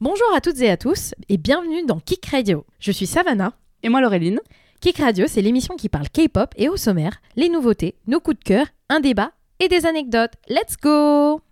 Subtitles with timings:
[0.00, 2.64] Bonjour à toutes et à tous et bienvenue dans Kick Radio.
[2.78, 3.52] Je suis Savannah.
[3.82, 4.40] Et moi, Laureline.
[4.80, 8.44] Kick Radio, c'est l'émission qui parle K-pop et au sommaire, les nouveautés, nos coups de
[8.44, 10.32] cœur, un débat et des anecdotes.
[10.48, 11.42] Let's go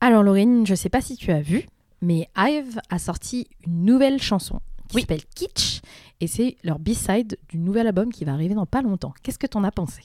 [0.00, 1.66] Alors Laurine, je sais pas si tu as vu,
[2.02, 5.02] mais Hive a sorti une nouvelle chanson qui Oui.
[5.02, 5.80] s'appelle Kitsch
[6.20, 9.12] et c'est leur B-side du nouvel album qui va arriver dans pas longtemps.
[9.24, 10.02] Qu'est-ce que t'en as pensé?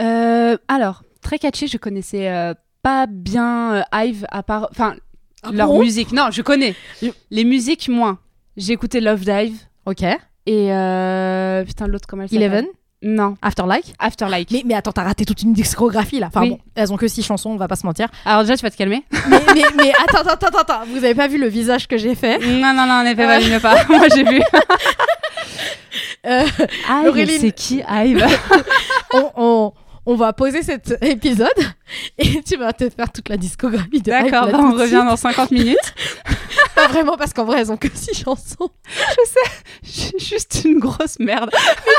[0.00, 4.68] Euh, alors, très catchy, je connaissais euh, pas bien euh, Hive à part.
[4.70, 4.94] Enfin,
[5.52, 5.80] leur bon?
[5.80, 6.12] musique.
[6.12, 6.74] Non, je connais.
[7.30, 8.18] Les musiques, moins.
[8.56, 10.02] J'ai écouté Love Dive Ok.
[10.02, 10.72] et.
[10.72, 12.42] euh, Putain, l'autre, comment elle s'appelle?
[12.42, 12.66] Eleven,
[13.02, 13.94] Non, Afterlike.
[13.98, 14.50] Afterlike.
[14.50, 16.26] Mais, mais attends, t'as raté toute une discographie là.
[16.28, 16.50] Enfin Oui.
[16.50, 18.08] bon, elles ont que six chansons, on va pas se mentir.
[18.24, 21.14] Alors, déjà, tu vas te calmer mais, mais, mais attends, attends, attends, attends, vous avez
[21.14, 22.38] pas vu le visage que j'ai fait?
[22.38, 23.84] Non, non, non, en effet, valide pas.
[23.88, 24.42] Moi, j'ai vu.
[26.24, 26.44] Euh,
[26.88, 27.40] Hive, Laureline.
[27.40, 28.24] c'est qui Hive?
[29.12, 29.72] On, on,
[30.06, 31.48] on va poser cet épisode
[32.18, 35.50] et tu vas te faire toute la discographie de D'accord, bah, on revient dans 50
[35.50, 35.94] minutes.
[36.74, 38.70] Pas vraiment parce qu'en vrai, elles ont que six chansons.
[39.82, 41.50] Je suis juste une grosse merde.
[41.52, 41.92] Mais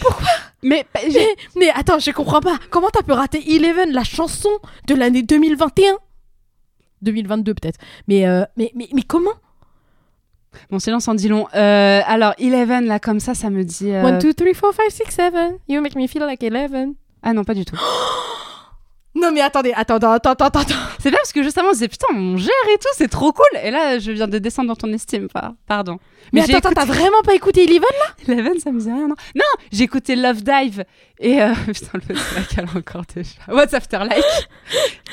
[0.00, 0.26] pourquoi?
[0.62, 2.58] Mais bah, Mais, mais attends, je comprends pas.
[2.70, 4.50] Comment t'as pu rater Eleven, la chanson
[4.86, 5.98] de l'année 2021
[7.02, 7.78] 2022 peut-être.
[8.08, 9.34] Mais, euh, mais, mais, mais comment?
[10.70, 11.46] Mon silence en dit long.
[11.54, 13.92] Euh, alors, Eleven, là, comme ça, ça me dit.
[13.92, 15.34] euh, 1, 2, 3, 4, 5, 6, 7.
[15.68, 16.94] You make me feel like 11.
[17.22, 17.76] Ah non, pas du tout.
[19.20, 20.60] Non mais attendez, attends, attends, attends, attends.
[21.00, 23.44] C'est bien parce que justement, on disait putain, on gère et tout, c'est trop cool.
[23.62, 25.28] Et là, je viens de descendre dans ton estime.
[25.28, 25.98] Par- Pardon.
[26.32, 27.88] Mais, attends, écouté- t'as vraiment pas écouté Eleven
[28.28, 29.14] Eleven, ça me dit rien, non?
[29.34, 30.84] Non, j'ai écouté Love Dive
[31.20, 31.40] et.
[31.42, 34.22] euh, Putain, le laquelle encore déjà What's After Like?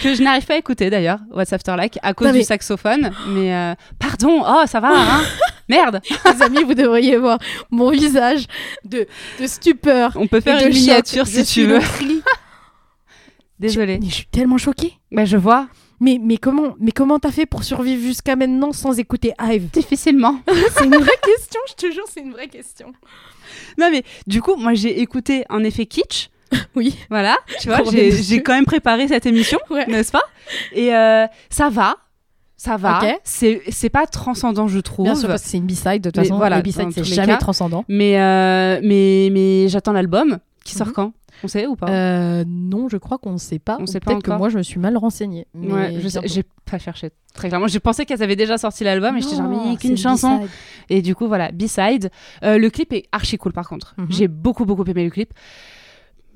[0.02, 2.46] Que je n'arrive pas à écouter d'ailleurs, What's After Like, à cause Non, mais- du
[2.46, 3.12] saxophone.
[3.30, 3.54] Mais.
[3.56, 5.22] euh, Pardon, oh, ça va, hein?
[5.70, 7.40] Merde Les amis, vous devriez voir
[7.72, 8.46] mon visage
[8.84, 9.08] de,
[9.40, 10.12] de stupeur.
[10.16, 11.80] On peut faire une miniature si tu veux.
[13.60, 14.00] Désolée.
[14.04, 14.94] Je suis tellement choquée.
[15.12, 15.68] Bah, je vois.
[16.02, 19.70] Mais, mais comment mais comment t'as fait pour survivre jusqu'à maintenant sans écouter Hive?
[19.72, 20.40] Difficilement.
[20.78, 22.88] C'est une vraie question, je te jure, c'est une vraie question.
[23.78, 26.30] Non, mais du coup, moi, j'ai écouté un effet kitsch.
[26.76, 26.98] Oui.
[27.10, 29.86] Voilà, tu vois, j'ai quand même préparé cette émission, Ouais.
[29.88, 30.24] n'est-ce pas?
[30.74, 31.96] Et euh, ça va,
[32.58, 33.00] ça va.
[33.02, 33.20] Ok.
[33.24, 35.06] C'est pas transcendant, je trouve.
[35.06, 36.36] Bien sûr, parce que c'est une B-side, de toute façon.
[36.38, 37.38] voilà, dans c'est jamais cas.
[37.38, 37.86] transcendant.
[37.88, 40.94] Mais, euh, mais, mais j'attends l'album qui sort Mhm.
[40.94, 41.14] quand?
[41.44, 43.78] On sait ou pas Euh, non, je crois qu'on ne sait pas.
[43.80, 45.46] On sait Peut-être que moi, je me suis mal renseignée.
[45.54, 47.68] Mais Ouais, je sais- j'ai pas cherché très clairement.
[47.68, 50.40] J'ai pensé qu'elles avaient déjà sorti l'album et j'étais genre, mais qu'une une chanson.
[50.90, 52.10] Et du coup, voilà, B-side.
[52.44, 53.94] Euh, le clip est archi cool par contre.
[53.98, 54.08] Mhm.
[54.10, 55.34] J'ai beaucoup, beaucoup aimé le clip.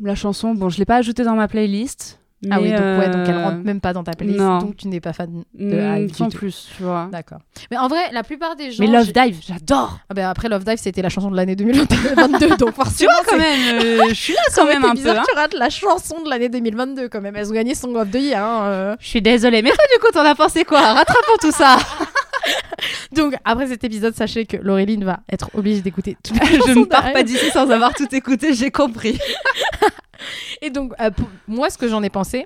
[0.01, 2.19] La chanson, bon, je l'ai pas ajoutée dans ma playlist.
[2.49, 4.39] Ah oui, mais, donc, ouais, donc elle euh, rentre même pas dans ta playlist.
[4.39, 4.59] non.
[4.59, 6.37] Donc tu n'es pas fan de Hive sans tout.
[6.37, 7.09] plus, tu vois.
[7.11, 7.39] D'accord.
[7.69, 8.81] Mais en vrai, la plupart des gens.
[8.83, 9.99] Mais Love Dive, j'adore.
[10.09, 13.11] Ah ben après Love Dive, c'était la chanson de l'année 2022, donc Tu forcément.
[13.11, 14.95] vois quand même, euh, je suis là quand même un peu.
[14.95, 15.23] bizarre hein.
[15.27, 17.35] que tu rates la chanson de l'année 2022 quand même.
[17.35, 18.41] Elles ont gagné Song of the Year.
[18.41, 18.95] hein, euh.
[19.01, 20.79] Je suis désolée, mais toi du coup, t'en as pensé quoi?
[20.79, 21.75] Rattrapons tout ça.
[23.13, 26.37] Donc après cet épisode, sachez que Laureline va être obligée d'écouter les
[26.67, 29.19] je ne pars pas d'ici sans avoir tout écouté, j'ai compris.
[30.61, 32.45] Et donc euh, pour- moi, ce que j'en ai pensé,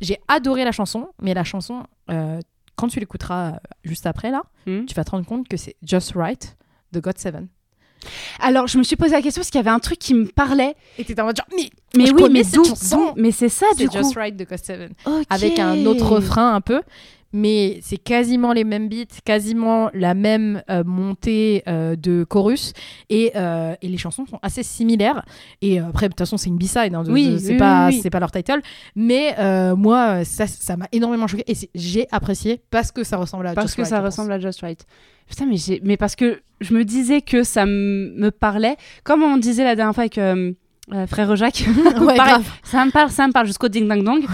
[0.00, 2.40] j'ai adoré la chanson, mais la chanson, euh,
[2.76, 4.84] quand tu l'écouteras euh, juste après là, Hmm.
[4.84, 6.56] tu vas te rendre compte que c'est Just Right
[6.92, 7.48] de God Seven.
[8.40, 10.26] Alors, je me suis posé la question parce qu'il y avait un truc qui me
[10.26, 10.74] parlait.
[10.98, 12.62] Et t'étais en mode genre, mais, Mais oui, mais d'où
[13.16, 13.96] Mais c'est ça du c'est coup.
[13.98, 14.92] Just Right de God Seven.
[15.30, 16.82] Avec un autre refrain un peu.
[17.32, 22.72] Mais c'est quasiment les mêmes beats, quasiment la même euh, montée euh, de chorus.
[23.08, 25.24] Et, euh, et les chansons sont assez similaires.
[25.62, 26.94] Et après, de toute façon, c'est une B-side.
[26.94, 28.60] hein, Oui, c'est oui, pas, oui, leur title.
[28.94, 29.34] Mais
[29.76, 31.44] moi, ça ça m'a énormément choqué.
[31.50, 34.38] Et j'ai apprécié parce que ça ressemble à Parce Just que Right, ça ressemble à
[34.38, 34.84] Just Right.
[35.28, 35.46] Putain,
[35.82, 38.76] mais, parce que je me disais que ça me parlait.
[39.04, 41.64] Comme on disait la dernière fois avec Frère Jacques.
[42.00, 42.16] Ouais,
[42.64, 44.24] ça me parle, ça me parle jusqu'au ding dang dong.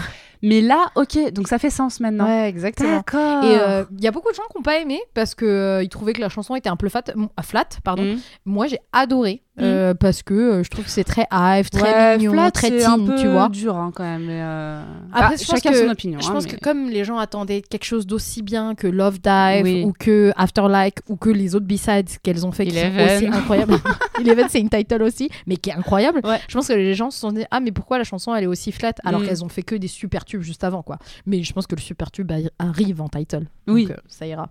[0.43, 2.27] Mais là, ok, donc ça fait sens maintenant.
[2.27, 2.97] Ouais, exactement.
[2.97, 3.45] D'accord.
[3.45, 6.13] Et euh, il y a beaucoup de gens qui n'ont pas aimé parce qu'ils trouvaient
[6.13, 7.03] que la chanson était un peu flat.
[7.09, 8.05] euh, flat pardon.
[8.05, 8.19] Mm.
[8.45, 12.19] Moi, j'ai adoré euh, parce que euh, je trouve que c'est très hive, très Ouais,
[12.19, 13.49] mignon, Flat, très c'est un peu tu vois.
[13.49, 14.25] dur hein, quand même.
[14.27, 14.83] mais, euh,
[15.13, 16.21] Après, bah, je pense chacun que- son opinion.
[16.21, 19.21] Je hein, pense mais- que comme les gens attendaient quelque chose d'aussi bien que Love
[19.21, 19.85] Dive Oui.
[19.85, 23.75] ou que Afterlike ou que les autres B-sides qu'elles ont fait qui sont aussi incroyables.
[24.21, 26.21] Eleven, c'est une title aussi, mais qui est incroyable.
[26.25, 26.41] Ouais.
[26.49, 28.49] Je pense que les gens se sont dit ah mais pourquoi la chanson elle est
[28.49, 29.27] aussi flat alors Mm.
[29.27, 30.99] qu'elles ont fait que des super tubes juste avant quoi.
[31.27, 33.47] Mais je pense que le super tube arri- arrive en title.
[33.67, 33.87] Oui.
[33.87, 34.49] Donc, euh, ça ira.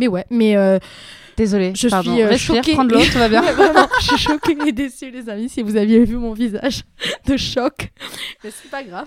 [0.00, 0.78] Mais ouais, mais euh,
[1.36, 2.12] Désolée, je pardon.
[2.12, 2.72] suis euh, choquée.
[2.72, 3.40] prends de l'eau, tout va bien.
[3.52, 6.82] Vraiment, je suis choquée et déçue, les amis, si vous aviez vu mon visage
[7.26, 7.90] de choc.
[8.44, 9.06] Mais c'est pas grave.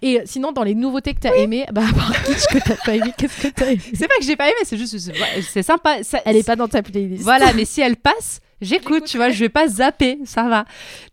[0.00, 1.82] Et euh, sinon, dans les nouveautés que t'as aimées, bah,
[2.26, 3.80] Kitsch que t'as pas aimé, qu'est-ce que t'as aimé?
[3.94, 6.02] C'est pas que j'ai pas aimé, c'est juste c'est- c'est sympa.
[6.02, 7.22] ça- Elle est pas dans ta playlist.
[7.22, 10.64] Voilà, mais si elle passe, J'écoute, tu vois, je vais pas zapper, ça va.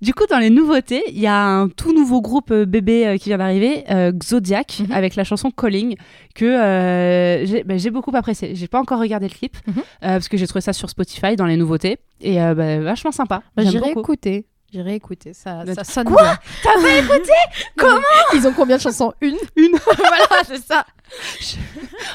[0.02, 3.18] Du coup, dans les nouveautés, il y a un tout nouveau groupe euh, bébé euh,
[3.18, 4.92] qui vient d'arriver, euh, Zodiac, Mhm.
[4.94, 5.96] avec la chanson Calling,
[6.36, 8.56] que euh, j'ai bah, j'ai beaucoup apprécié.
[8.56, 9.82] J'ai pas encore regardé le clip, Mhm.
[10.02, 13.42] parce que j'ai trouvé ça sur Spotify dans les nouveautés, et bah, vachement sympa.
[13.58, 14.46] Bah, J'irai écouter.
[14.72, 15.34] J'irai écouter.
[15.34, 16.38] Ça, ça sonne Quoi bien.
[16.64, 17.32] T'as pas écouté
[17.78, 18.00] Comment
[18.34, 19.14] Ils ont combien de chansons?
[19.22, 19.72] Une Une.
[19.98, 20.86] voilà, c'est ça.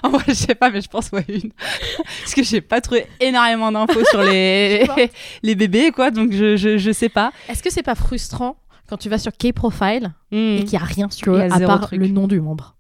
[0.05, 1.51] En vrai, je sais pas, mais je pense ouais une.
[2.23, 4.87] Parce que j'ai pas trouvé énormément d'infos sur les...
[4.97, 5.07] Je
[5.43, 7.33] les bébés, quoi, donc je, je, je sais pas.
[7.49, 8.57] Est-ce que c'est pas frustrant
[8.89, 10.57] quand tu vas sur K-Profile Hmm.
[10.59, 12.01] et qu'il n'y a rien sur y à part truc.
[12.01, 12.75] le nom du membre?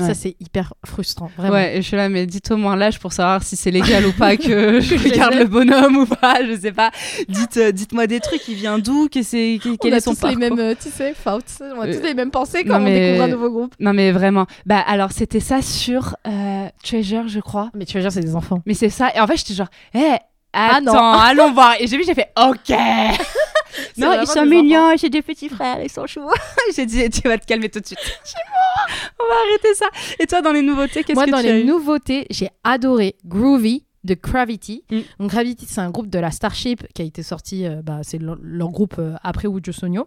[0.00, 0.06] Ouais.
[0.08, 1.30] Ça, c'est hyper frustrant.
[1.36, 1.54] Vraiment.
[1.54, 4.04] Ouais, et je suis là, mais dites au moins l'âge pour savoir si c'est légal
[4.06, 6.90] ou pas que je Que je les regarde le bonhomme ou pas, je sais pas.
[7.28, 10.14] Dites, euh, dites-moi des trucs, il vient d'où, que c'est, que- quel a est son
[10.14, 10.56] tous les parcours.
[10.56, 11.14] mêmes, euh, tu sais.
[11.26, 13.74] On a tous Euh, les mêmes pensées non, quand on découvre un nouveau groupe.
[13.80, 14.46] Non mais vraiment.
[14.66, 17.70] Bah alors c'était ça sur euh, Treasure, je crois.
[17.74, 18.62] Mais dire, c'est des enfants.
[18.66, 19.10] Mais c'est ça.
[19.14, 20.18] Et en fait j'étais genre, hé, Ah
[20.54, 20.92] non.
[20.92, 21.74] attends, allons voir.
[21.80, 22.70] Et j'ai vu, j'ai fait, ok.
[23.96, 26.28] non, ils sont mignons, j'ai des petits frères, ils sont choux.
[26.74, 27.98] j'ai dit, tu vas te calmer tout de suite.
[29.20, 29.86] On va arrêter ça.
[30.18, 32.48] Et toi, dans les nouveautés, qu'est-ce Moi, que dans tu as les eu nouveautés, j'ai
[32.62, 34.84] adoré Groovy de Gravity.
[34.90, 34.98] Mm.
[35.18, 38.18] Donc Gravity, c'est un groupe de la Starship qui a été sorti, euh, bah, c'est
[38.18, 40.06] leur, leur groupe euh, après Ujo Sonyo.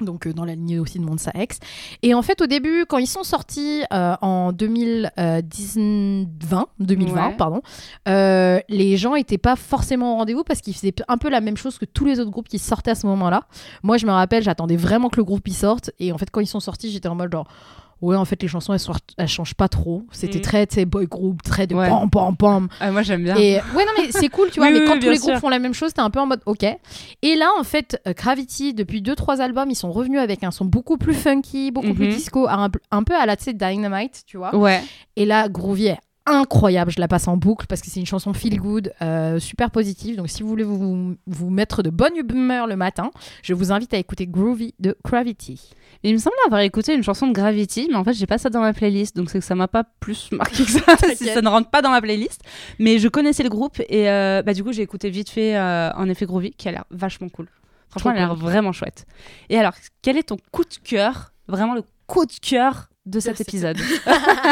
[0.00, 1.58] Donc euh, dans la lignée aussi de Monsa X.
[2.02, 7.34] Et en fait, au début, quand ils sont sortis euh, en 2020, 2020 Ouais.
[7.36, 7.62] pardon,
[8.08, 11.56] euh, les gens n'étaient pas forcément au rendez-vous parce qu'ils faisaient un peu la même
[11.56, 13.44] chose que tous les autres groupes qui sortaient à ce moment-là.
[13.82, 15.92] Moi, je me rappelle, j'attendais vraiment que le groupe y sorte.
[16.00, 17.46] Et en fait, quand ils sont sortis, j'étais en mode genre.
[18.04, 18.80] Ouais, en fait, les chansons, elles,
[19.16, 20.02] elles changent pas trop.
[20.12, 20.42] C'était Mm.
[20.42, 21.88] très, tu sais, boy group, très de Ouais.
[21.88, 22.68] pam, pam, pam.
[22.80, 23.34] Ah, Moi j'aime bien.
[23.36, 24.68] Et ouais, non, mais c'est cool, tu vois.
[24.68, 25.28] Oui, mais oui, quand oui, tous les sûr.
[25.30, 26.64] groupes font la même chose, t'es un peu en mode ok.
[27.22, 30.64] Et là, en fait, euh, Gravity, depuis 2-3 albums, ils sont revenus avec un son
[30.66, 32.12] beaucoup plus funky, beaucoup plus Mhm.
[32.12, 34.54] disco, un, peu- un peu à la, tu sais, Dynamite, tu vois.
[34.54, 34.82] Ouais.
[35.16, 36.90] Et là, Groovy est incroyable.
[36.90, 40.16] Je la passe en boucle parce que c'est une chanson feel good, euh, super positive.
[40.16, 43.10] Donc, si vous voulez vous, vous mettre de bonne humeur le matin,
[43.42, 45.70] je vous invite à écouter Groovy de Gravity.
[46.02, 48.50] Il me semble avoir écouté une chanson de Gravity, mais en fait, j'ai pas ça
[48.50, 51.40] dans ma playlist, donc c'est que ça m'a pas plus marqué que ça, si ça
[51.40, 52.42] ne rentre pas dans ma playlist.
[52.78, 55.90] Mais je connaissais le groupe et euh, bah, du coup, j'ai écouté vite fait euh,
[55.94, 57.48] en effet Groovy, qui a l'air vachement cool.
[57.88, 59.06] Franchement, Trop elle a l'air vraiment chouette.
[59.50, 63.40] Et alors, quel est ton coup de cœur, vraiment le coup de cœur de cet
[63.40, 63.78] épisode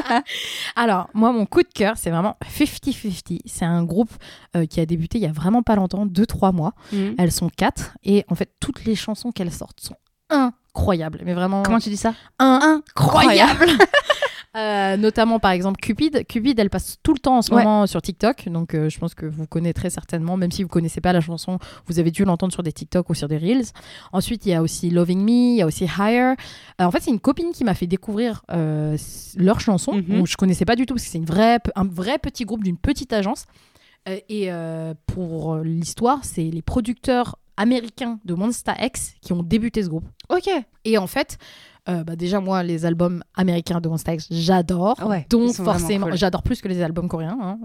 [0.77, 3.41] Alors, moi, mon coup de cœur, c'est vraiment 50-50.
[3.47, 4.11] C'est un groupe
[4.57, 6.73] euh, qui a débuté il y a vraiment pas longtemps, 2-3 mois.
[6.93, 7.15] Mhm.
[7.19, 9.97] Elles sont quatre et en fait, toutes les chansons qu'elles sortent sont
[10.29, 11.21] incroyables.
[11.25, 12.15] Mais vraiment Comment tu dis ça?
[12.39, 13.71] incroyables.
[14.55, 16.27] Euh, notamment par exemple Cupid.
[16.27, 17.63] Cupid, elle passe tout le temps en ce Ouais.
[17.65, 21.01] moment sur TikTok, donc euh, je pense que vous connaîtrez certainement, même si vous connaissez
[21.01, 23.65] pas la chanson, vous avez dû l'entendre sur des TikTok ou sur des Reels.
[24.13, 26.35] Ensuite, il y a aussi Loving Me, il y a aussi Higher.
[26.81, 28.99] Euh, en fait, c'est une copine qui m'a fait découvrir euh,
[29.37, 30.19] leur chanson, Mhm.
[30.19, 32.63] donc je connaissais pas du tout parce que c'est une vraie, un vrai petit groupe
[32.63, 33.47] d'une petite agence.
[34.09, 39.83] Euh, et euh, pour l'histoire, c'est les producteurs américains de Monsta X qui ont débuté
[39.83, 40.09] ce groupe.
[40.29, 40.49] Ok.
[40.85, 41.39] Et en fait,
[41.89, 44.97] euh, bah déjà moi, les albums américains de X, j'adore.
[45.05, 46.17] Ouais, donc forcément, cool.
[46.17, 47.37] j'adore plus que les albums coréens.
[47.43, 47.59] hein,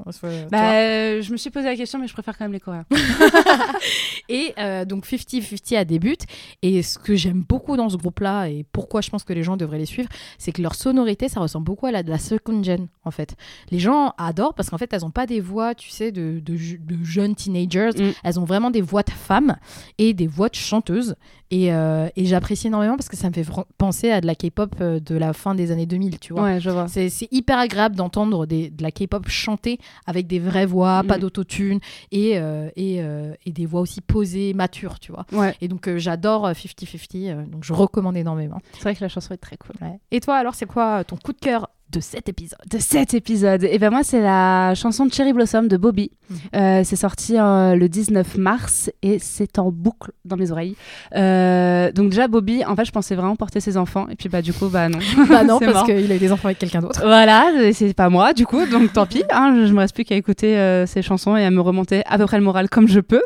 [0.50, 2.86] Bah, euh, je me suis posé la question, mais je préfère quand même les Coréens.
[4.30, 6.24] Et euh, donc 50-50 à débute.
[6.64, 9.56] Et ce que j'aime beaucoup dans ce groupe-là, et pourquoi je pense que les gens
[9.56, 10.10] devraient les suivre,
[10.40, 13.36] c'est que leur sonorité, ça ressemble beaucoup à la de la second gen, en fait.
[13.70, 16.58] Les gens adorent parce qu'en fait, elles n'ont pas des voix, tu sais, de, de,
[17.04, 17.92] jeunes teenagers.
[17.96, 18.12] Mm.
[18.24, 19.58] Elles ont vraiment des voix de femmes
[20.00, 21.16] et des voix de chanteuses.
[21.50, 23.46] Et, et j'apprécie énormément parce que ça me fait
[23.78, 26.44] penser à de la K-pop euh, de la fin des années 2000, tu vois.
[26.44, 26.88] Ouais, je vois.
[26.88, 31.22] C'est hyper agréable d'entendre de la K-pop chanter avec des vraies voix, pas Mm.
[31.22, 31.80] d'autotune
[32.12, 35.26] et, euh, et, euh, et des voix aussi posées, matures, tu vois.
[35.32, 35.56] Ouais.
[35.62, 38.60] Et donc euh, j'adore euh, 50-50, euh, donc je recommande énormément.
[38.74, 39.76] C'est vrai que la chanson est très cool.
[39.82, 40.00] Ouais.
[40.12, 43.64] Et toi alors, c'est quoi ton coup de cœur de cet épisode de cet épisode.
[43.64, 46.12] Et ben moi, c'est la chanson de Cherry Blossom de Bobby.
[46.30, 46.38] Mhm.
[46.56, 50.76] Euh, c'est sorti euh, le 19 mars et c'est en boucle dans mes oreilles.
[51.16, 54.08] Euh, donc déjà, Bobby, en fait, je pensais vraiment porter ses enfants.
[54.10, 55.00] Et puis bah du coup, bah non.
[55.30, 57.02] Bah non, parce qu'il a eu des enfants avec quelqu'un d'autre.
[57.04, 59.24] Voilà, c'est pas moi du coup, donc tant pis.
[59.30, 62.04] Hein, je, je me reste plus qu'à écouter euh, ces chansons et à me remonter
[62.06, 63.24] à peu près le moral comme je peux.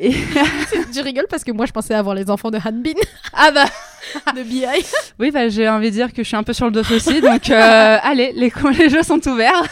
[0.00, 0.12] Et...
[0.94, 2.94] je rigole parce que moi je pensais avoir les enfants de Hanbin,
[3.34, 3.66] ah bah
[4.36, 4.64] de BI.
[5.18, 7.20] oui, bah, j'ai envie de dire que je suis un peu sur le dos aussi,
[7.20, 9.62] donc euh, allez, les, les jeux sont ouverts,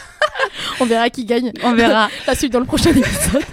[0.79, 1.51] On verra qui gagne.
[1.63, 2.09] on verra.
[2.27, 3.43] La suite dans le prochain épisode.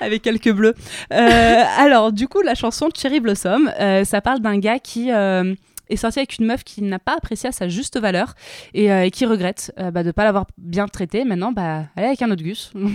[0.00, 0.74] avec quelques bleus.
[1.12, 5.54] Euh, alors, du coup, la chanson Cherry Blossom, euh, ça parle d'un gars qui euh,
[5.90, 8.34] est sorti avec une meuf qui n'a pas apprécié à sa juste valeur
[8.74, 11.24] et, euh, et qui regrette euh, bah, de ne pas l'avoir bien traitée.
[11.24, 12.70] Maintenant, bah, elle est avec un autre gus.
[12.74, 12.90] Donc,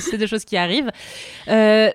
[0.00, 0.90] c'est des choses qui arrivent.
[1.48, 1.90] Euh,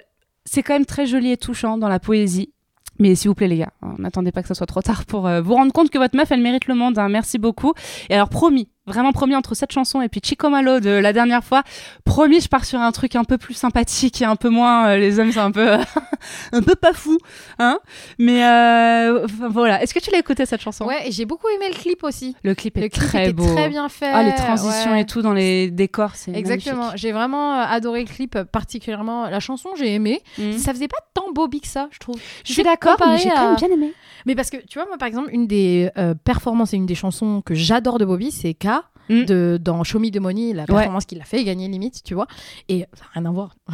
[0.46, 2.54] c'est quand même très joli et touchant dans la poésie.
[3.00, 5.28] Mais s'il vous plaît les gars, hein, n'attendez pas que ça soit trop tard pour
[5.28, 6.98] euh, vous rendre compte que votre meuf elle mérite le monde.
[7.00, 7.10] hein.
[7.10, 7.74] Merci beaucoup.
[8.10, 11.44] Et alors promis, vraiment promis entre cette chanson et puis Chico Malo de la dernière
[11.44, 11.64] fois,
[12.04, 14.98] promis je pars sur un truc un peu plus sympathique et un peu moins euh,
[14.98, 15.72] les hommes sont un peu
[16.52, 17.18] un peu pas fous,
[17.60, 17.80] hein.
[18.20, 20.86] Mais euh, voilà, est-ce que tu l'as écouté cette chanson?
[20.86, 22.36] Ouais, et j'ai beaucoup aimé le clip aussi.
[22.44, 23.54] Le clip est Le clip très était beau.
[23.54, 24.10] très bien fait.
[24.12, 25.02] Ah les transitions ouais.
[25.02, 26.92] et tout dans les décors, c'est Exactement.
[26.96, 30.22] J'ai vraiment euh, adoré le clip, euh, particulièrement la chanson, j'ai aimé.
[30.38, 30.58] Mhm.
[30.58, 32.18] Ça faisait pas tant Bobby que ça, je trouve.
[32.46, 33.94] Je suis d'accord, mais j'ai à- quand même bien aimé.
[34.26, 36.96] Mais parce que tu vois, moi par exemple, une des euh, performances et une des
[36.96, 38.68] chansons que j'adore de Bobby, c'est K.
[39.10, 39.26] Mm.
[39.26, 42.28] De, dans Show Me the Money, la performance qu'il a fait gagner limite, tu vois.
[42.70, 43.56] Et ça n'a rien à voir.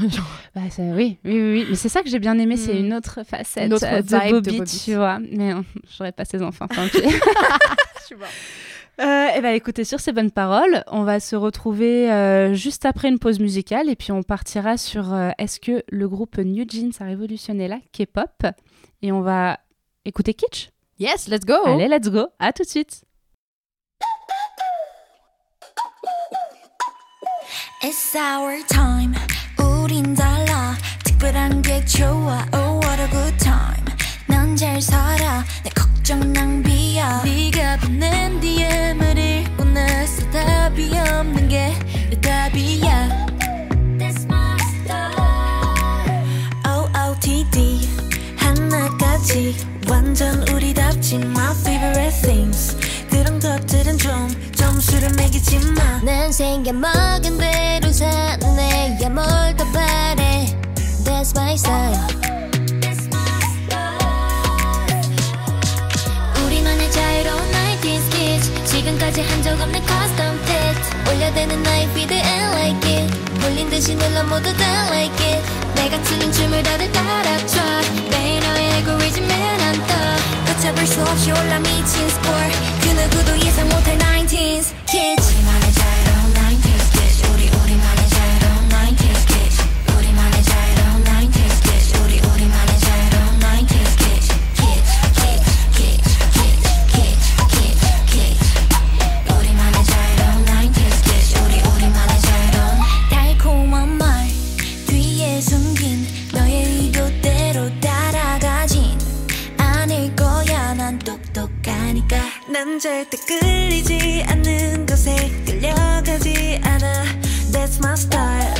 [0.56, 1.66] Bah, ça- oui, oui, oui, oui.
[1.70, 2.86] Mais c'est ça que j'ai bien aimé, c'est Mm.
[2.86, 5.20] une autre facette Une autre euh, vibe de de, Bobby, tu vois.
[5.20, 5.62] Mais euh,
[5.98, 7.04] j'aurais pas ses enfants, tant pis.
[9.02, 13.08] Euh, et ben écoutez, sur ces bonnes paroles, on va se retrouver euh, juste après
[13.08, 16.92] une pause musicale et puis on partira sur euh, est-ce que le groupe New Jeans
[17.00, 18.46] a révolutionné la K-pop?
[19.02, 19.60] Et on va
[20.04, 20.70] écouter Kitsch.
[20.98, 21.54] yes, let's go.
[21.66, 22.26] Allez, let's go.
[22.40, 23.04] À tout de suite.
[27.82, 29.14] It's our time.
[29.58, 30.76] 우린 달라.
[31.06, 32.46] 특별한 게 좋아.
[32.54, 33.86] Oh what a good time.
[34.28, 35.44] 난잘 살아.
[35.64, 37.24] 내 걱정 낭비야.
[37.24, 41.74] 네가 보낸 DM을 읽고 나서 답이 없는 게
[42.10, 43.28] 내 답이야.
[43.98, 46.26] That's my style
[46.66, 47.88] OOTD
[48.38, 49.56] 하나까지.
[49.90, 51.16] 완전 우리답지.
[51.16, 52.76] My favorite things.
[53.10, 57.69] 그런 것들은 좀 점수를 매기지 마난 생겨먹은 대
[59.10, 60.46] 로 사네 야뭘더 바래?
[61.04, 61.98] That's my style.
[66.46, 68.63] 우리만의 자유로운 90s kids.
[68.66, 73.13] 지금까지 한 적 없는 custom fit 올려대는 나의 feed and like it.
[73.42, 75.42] 몰린 듯이 눌러 모두 다 like it.
[75.75, 77.62] 내가 추는 춤을 다들 따라춰
[78.12, 79.96] 매일 너의 알고리즘에 난떠
[80.46, 82.51] 걷잡을 수 없이 올라 미친 score
[82.82, 85.36] 그 누구도 예상 못할 19s kids
[112.80, 115.14] 절대 끌리지 않는 것에
[115.46, 117.04] 끌려가지 않아.
[117.52, 118.54] That's my style.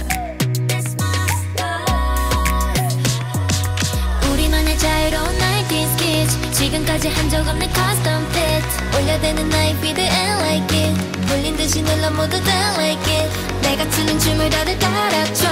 [0.68, 2.90] That's my style.
[4.34, 8.68] 우리만의 자유로운 90s kids 지금까지 한 적 없는 custom fit.
[8.98, 11.28] 올려대는 나의 feed and like it.
[11.30, 13.30] 몰린 듯이 눌러 모두 다 like it.
[13.62, 15.48] 내가 추는 춤을 다들 따라춰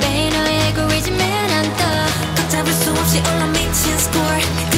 [0.00, 1.84] 매일 너의 알고리즘에 난떠.
[2.36, 4.71] 걷잡을 수 없이 올라 미친 누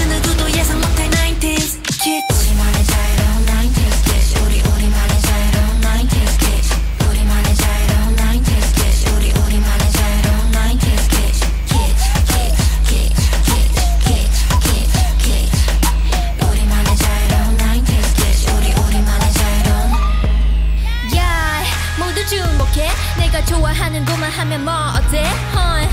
[24.54, 25.88] 하면 뭐 어때 huh?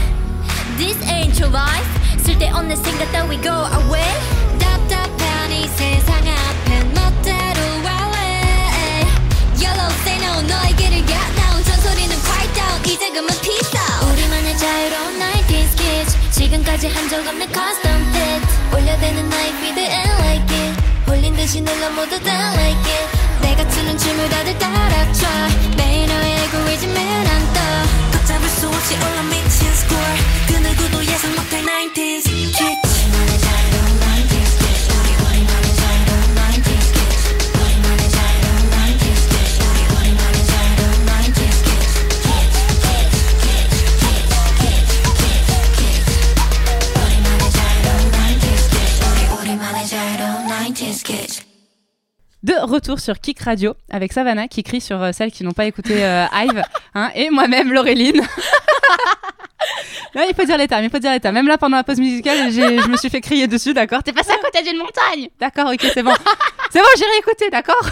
[0.78, 1.90] This ain't your life
[2.24, 4.06] 쓸데없는 생각 따위 go away
[4.60, 9.10] 답답한 이 세상 앞에 멋대로 wallet
[9.58, 14.58] Yellow say no 너의 길을 get down 전소리는 quiet down 이제 그만 peace out 우리만의
[14.58, 20.82] 자유로운 90s kids 지금까지 한 적 없는 custom fit 올려대는 나의 feed and like it
[21.08, 23.08] 홀린 듯이 눌러 모두 다 like it
[23.42, 25.26] 내가 추는 춤을 다들 따라춰
[25.78, 27.62] 매일 너의 알고리즘에 난떠
[28.11, 30.18] 걷 잡을 수 없이 올라 미친 score.
[30.48, 32.91] 그 누구도 예상 못할 90s
[52.62, 56.04] retour sur Kick Radio avec Savannah qui crie sur euh, celles qui n'ont pas écouté
[56.04, 56.64] euh, Hive
[56.96, 58.22] hein, et moi-même Laureline.
[60.14, 61.36] Là, il faut dire termes, il faut dire les termes.
[61.36, 64.04] Même là, pendant la pause musicale, je me suis fait crier dessus, d'accord?
[64.04, 66.14] T'es passé à côté d'une montagne D'accord, ok, c'est bon.
[66.72, 67.90] C'est bon, j'ai réécouté, d'accord?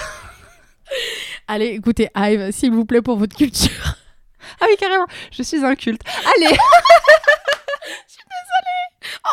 [1.48, 3.96] Allez, écoutez Hive, s'il vous plaît, pour votre culture.
[4.60, 6.02] Ah oui, carrément, je suis un culte.
[6.36, 6.50] Allez En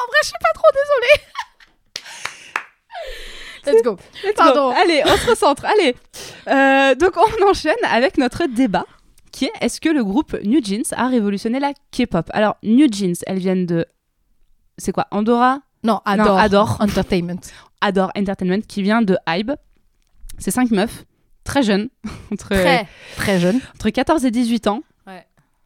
[0.09, 1.25] vrai, je suis pas trop désolée.
[3.67, 3.97] Let's go.
[4.25, 4.37] Let's go.
[4.37, 4.71] Pardon.
[4.71, 5.65] Allez, on se recentre.
[5.65, 5.95] Allez.
[6.49, 8.85] Euh, donc on enchaîne avec notre débat
[9.33, 12.31] qui est est-ce que le groupe New Jeans a révolutionné la K-pop?
[12.33, 13.85] Alors New Jeans, elles viennent de
[14.79, 15.07] c'est quoi?
[15.11, 15.61] Andorra?
[15.85, 16.39] Non, adore.
[16.39, 16.77] adore.
[16.81, 17.41] Entertainment.
[17.81, 19.53] Adore Entertainment qui vient de Hybe.
[20.39, 21.05] C'est cinq meufs
[21.45, 21.89] très jeune,
[22.33, 23.61] entre, Très, très jeune.
[23.75, 24.81] entre 14 et 18 ans.
[25.07, 25.25] Ouais.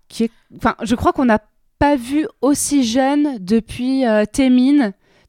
[0.09, 1.41] Qui est, enfin, je crois qu'on n'a
[1.79, 4.25] pas vu aussi jeune depuis euh,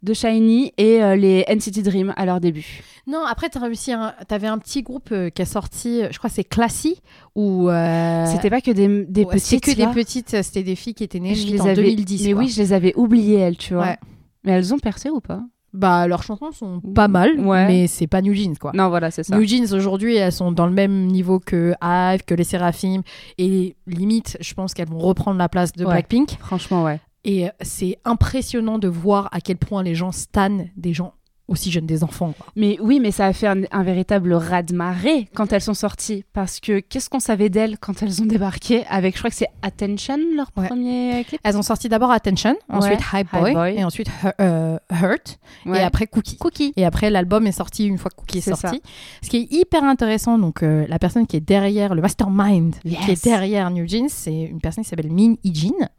[0.04, 2.82] de Shiny et euh, les NCT Dream à leur début.
[3.08, 3.92] Non, après, t'as réussi.
[3.92, 4.14] Un...
[4.28, 7.02] T'avais un petit groupe euh, qui a sorti, je crois, que c'est Classy,
[7.36, 7.70] où.
[7.70, 9.78] euh, C'était pas que des, des ouais, c'était petites.
[9.78, 10.42] que des petites.
[10.44, 12.26] C'était des filles qui étaient nées Je les en avais, 2010.
[12.26, 12.42] Mais quoi.
[12.44, 13.84] oui, je les avais oubliées, elles, tu vois.
[13.84, 13.98] Ouais.
[14.44, 15.42] Mais elles ont percé ou pas?
[15.74, 17.66] Bah, leurs chansons sont pas mal, Ouais.
[17.68, 18.72] mais c'est pas New Jeans, quoi.
[18.74, 19.38] Non, voilà, c'est ça.
[19.38, 23.04] New Jeans aujourd'hui, elles sont dans le même niveau que Hive, que les Seraphim,
[23.38, 25.92] et limite, je pense qu'elles vont reprendre la place de Ouais.
[25.92, 26.32] Blackpink.
[26.40, 27.00] Franchement, ouais.
[27.24, 31.14] Et euh, c'est impressionnant de voir à quel point les gens stannent des gens
[31.48, 32.34] aussi jeunes, des enfants.
[32.38, 32.48] Quoi.
[32.56, 36.24] Mais oui, mais ça a fait un, un véritable raz-de-marée quand elles sont sorties.
[36.34, 39.48] Parce que qu'est-ce qu'on savait d'elles quand elles ont débarqué avec, je crois que c'est
[39.62, 40.68] Attention, leur Ouais.
[40.68, 41.40] premier clip?
[41.44, 44.08] Elles ont sorti d'abord Attention, ensuite Hype Boy, et ensuite
[44.40, 46.38] euh, Hurt, et après Cookie.
[46.38, 46.74] Cookie.
[46.76, 48.82] Et après, l'album est sorti une fois que Cookie est, sorti.
[49.22, 53.12] Ce qui est hyper intéressant, donc euh, la personne qui est derrière, le mastermind qui
[53.12, 55.90] est derrière New Jeans, c'est une personne qui s'appelle Min Hee-jin,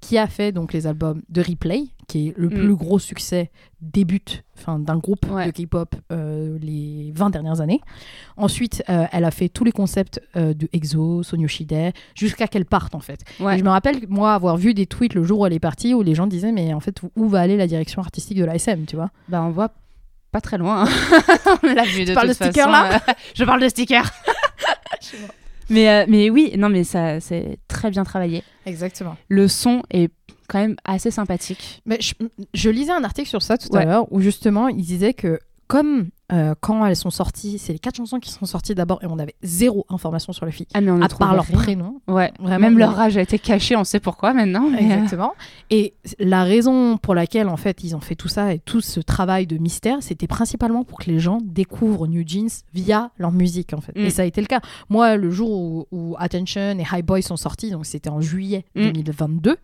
[0.00, 2.54] qui a fait donc les albums de Replay, qui est le Mm.
[2.54, 3.50] plus gros succès
[3.80, 4.20] début
[4.58, 5.46] enfin, d'un groupe Ouais.
[5.46, 7.80] de K-pop euh, les 20 dernières années.
[8.36, 12.94] Ensuite, euh, elle a fait tous les concepts euh, de EXO, Sonyoshide, jusqu'à qu'elle parte
[12.94, 13.20] en fait.
[13.40, 13.54] Ouais.
[13.56, 15.94] Et je me rappelle, moi, avoir vu des tweets le jour où elle est partie,
[15.94, 18.84] où les gens disaient, mais en fait, où va aller la direction artistique de l'ASM,
[18.86, 19.10] tu vois?
[19.28, 19.70] Bah, on voit
[20.30, 20.84] pas très loin.
[21.62, 22.70] on l'a vu de toute de sticker, façon.
[22.70, 22.94] là?
[23.08, 24.10] Euh, Je parle de sticker.
[25.72, 28.42] mais, euh, mais oui, non, mais ça, c'est très bien travaillé.
[28.66, 29.16] Exactement.
[29.28, 30.10] Le son est
[30.48, 31.82] quand même assez sympathique.
[31.86, 32.14] Mais je,
[32.54, 36.08] je lisais un article sur ça tout à l'heure où justement il disait que comme
[36.32, 39.18] euh, quand elles sont sorties, c'est les quatre chansons qui sont sorties d'abord et on
[39.18, 41.56] avait zéro information sur les filles, Ah, mais on à part leur rien.
[41.58, 42.00] prénom.
[42.08, 44.68] Ouais, Vraiment, même leur âge a été caché, on sait pourquoi maintenant.
[44.70, 45.34] mais, euh, Exactement.
[45.70, 49.00] Et la raison pour laquelle en fait ils ont fait tout ça et tout ce
[49.00, 53.74] travail de mystère, c'était principalement pour que les gens découvrent New Jeans via leur musique
[53.74, 53.92] en fait.
[53.94, 54.04] Mm.
[54.06, 54.60] Et ça a été le cas.
[54.88, 58.64] Moi, le jour où, où Attention et High Boy sont sortis, donc c'était en juillet
[58.74, 58.92] Mm.
[58.92, 59.56] 2022.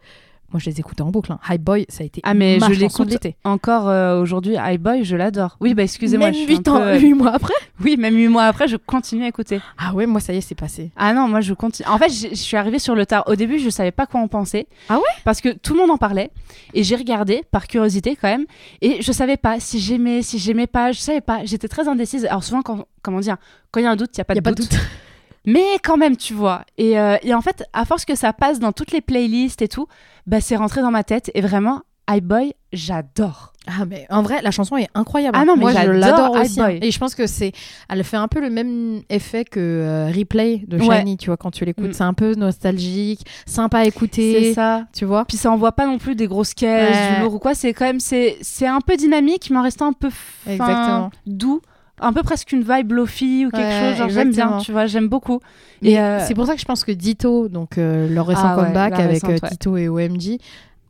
[0.50, 1.30] Moi, je les écoutais en boucle.
[1.32, 1.38] hein.
[1.48, 3.18] High Boy, ça a été Ah, mais ma je l'écoute de.
[3.44, 5.58] Encore euh, aujourd'hui, High Boy, je l'adore.
[5.60, 6.28] Oui, bah excusez-moi.
[6.28, 7.52] Même je suis un 8 ans, peu, euh, 8 mois après.
[7.84, 9.60] Oui, même 8 mois après, je continue à écouter.
[9.76, 10.90] Ah ouais, moi ça y est, c'est passé.
[10.96, 11.86] Ah non, moi je continue.
[11.88, 13.24] En fait, je suis arrivée sur le tard.
[13.26, 14.68] Au début, je savais pas quoi en penser.
[14.88, 15.02] Ah ouais?
[15.22, 16.30] Parce que tout le monde en parlait.
[16.72, 18.46] Et j'ai regardé, par curiosité quand même.
[18.80, 20.92] Et je savais pas si j'aimais, si j'aimais pas.
[20.92, 21.44] Je savais pas.
[21.44, 22.24] J'étais très indécise.
[22.24, 23.36] Alors souvent, quand, comment dire,
[23.70, 24.70] quand il y a un doute, il y a pas Y a de pas doute.
[24.70, 24.80] de doute.
[25.50, 26.62] Mais quand même, tu vois.
[26.76, 29.68] Et, euh, et en fait, à force que ça passe dans toutes les playlists et
[29.68, 29.86] tout,
[30.26, 31.30] bah c'est rentré dans ma tête.
[31.34, 31.80] Et vraiment,
[32.10, 33.52] High Boy, j'adore.
[33.66, 35.36] Ah mais en vrai, la chanson est incroyable.
[35.38, 36.58] Ah non, mais moi je l'adore aussi.
[36.60, 36.64] hein.
[36.68, 36.78] Boy.
[36.80, 37.52] Et je pense que c'est,
[37.90, 40.98] elle fait un peu le même effet que euh, Replay de Ouais.
[41.00, 41.92] Shiny, tu vois, quand tu l'écoutes, Mm.
[41.92, 44.42] c'est un peu nostalgique, sympa à écouter.
[44.48, 44.84] C'est ça.
[44.94, 45.24] Tu vois.
[45.26, 47.16] Puis ça envoie pas non plus des grosses caisses, Ouais.
[47.16, 47.54] du lourd ou quoi.
[47.54, 51.10] C'est quand même, c'est, c'est un peu dynamique, mais en restant un peu fin, Exactement.
[51.26, 51.60] doux.
[52.00, 54.14] Un peu presque une vibe lofi ou quelque Ouais, chose.
[54.14, 55.40] J'aime bien, tu vois, j'aime beaucoup.
[55.82, 58.42] Et Et euh, c'est pour ça que je pense que Ditto, donc euh, leur récent
[58.44, 59.82] Ah comeback avec récente, euh, ouais.
[59.82, 60.38] Et OMG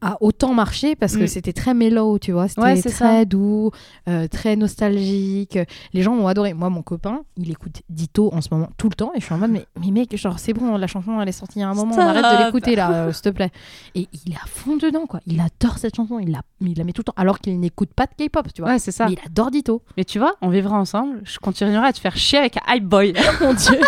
[0.00, 1.26] a autant marché parce que Mm.
[1.28, 3.24] c'était très mellow, tu vois, c'était Ouais, très ça.
[3.24, 3.70] doux,
[4.08, 5.58] euh, très nostalgique.
[5.92, 6.54] Les gens ont adoré.
[6.54, 9.34] Moi, mon copain, il écoute Ditto en ce moment tout le temps et je suis
[9.34, 11.64] en mode mais, mais mec, genre c'est bon, la chanson elle est sortie il y
[11.64, 13.50] a un moment, on arrête de l'écouter là, euh, s'il te plaît.
[13.94, 15.20] Et il est à fond dedans quoi.
[15.26, 17.90] Il adore cette chanson, il la, il la met tout le temps alors qu'il n'écoute
[17.94, 18.70] pas de K-pop, tu vois.
[18.72, 19.06] ouais, c'est ça.
[19.06, 19.82] Mais il adore Ditto.
[19.96, 21.20] Mais tu vois, on vivra ensemble.
[21.24, 23.12] Je continuerai à te faire chier avec Hype Boy.
[23.40, 23.80] Mon dieu.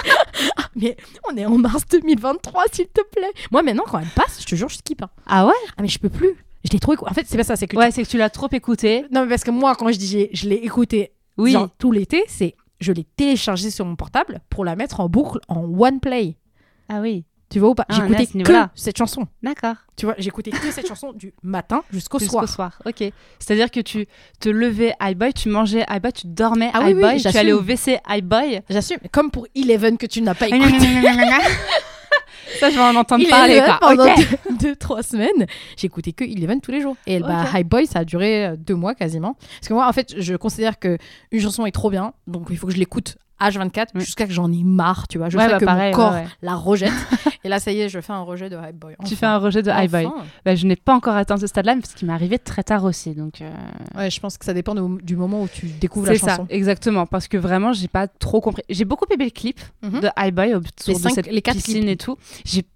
[0.57, 0.97] Ah, mais
[1.31, 3.31] on est en mars 2023, s'il te plaît.
[3.51, 5.03] Moi maintenant quand elle passe, je te jure, je skip.
[5.03, 5.11] hein.
[5.27, 5.53] ah ouais?
[5.77, 6.35] Ah mais je peux plus.
[6.65, 7.11] Je l'ai trop écouté.
[7.11, 9.07] En fait, c'est pas ça, c'est que Ouais, c'est que tu l'as trop écouté.
[9.11, 11.53] non mais parce que moi quand je dis je l'ai écouté Oui.
[11.53, 15.39] genre, tout l'été, c'est je l'ai téléchargé sur mon portable pour la mettre en boucle
[15.49, 16.37] en one play.
[16.89, 17.25] Ah oui.
[17.51, 17.85] Tu vois ou pas?
[17.89, 19.27] Ah, ce que cette chanson.
[19.43, 19.75] D'accord.
[19.97, 22.49] Tu vois, écouté que cette chanson du matin jusqu'au Jusqu'au soir.
[22.49, 22.83] soir.
[22.87, 23.03] Ok.
[23.41, 24.07] C'est-à-dire que tu
[24.39, 27.21] te levais High Boy, tu mangeais High Boy, tu dormais Ah oui, High oui, Boy,
[27.21, 28.61] tu allais au WC High Boy.
[28.71, 28.99] J'assume.
[29.11, 30.87] Comme pour Eleven que tu n'as pas écouté.
[32.59, 33.79] Ça, je vais en entendre Eleven, parler, quoi.
[33.81, 34.17] pendant Ok.
[34.51, 36.97] deux, deux, trois semaines, j'ai écouté que Eleven tous les jours.
[37.07, 37.55] Et bah, Ok.
[37.61, 39.35] High Boy, ça a duré euh, deux mois quasiment.
[39.35, 40.99] Parce que moi, en fait, je considère que
[41.31, 44.01] une chanson est trop bien, donc il faut que je l'écoute H24 Mm.
[44.01, 45.29] jusqu'à que j'en ai marre, tu vois.
[45.31, 46.27] Je Ouais, sais bah, que pareil, mon corps ouais, ouais.
[46.43, 46.91] la rejette.
[47.45, 48.95] et là, ça y est, je fais un rejet de High Boy.
[49.07, 50.07] Tu fais un rejet de High Boy.
[50.45, 53.15] Bah, je n'ai pas encore atteint ce stade-là, parce qu'il m'est arrivé très tard aussi.
[53.15, 53.51] Donc, euh,
[53.97, 56.31] Ouais, je pense que ça dépend de- du moment où tu découvres la c'est ça,
[56.37, 56.47] chanson.
[56.51, 57.07] exactement.
[57.07, 58.63] Parce que vraiment, j'ai pas trop compris.
[58.69, 60.01] J'ai beaucoup aimé le clip Mhm.
[60.01, 61.89] de High Boy autour Les de cinq- cette les quatre piscine clips.
[61.91, 62.17] et tout.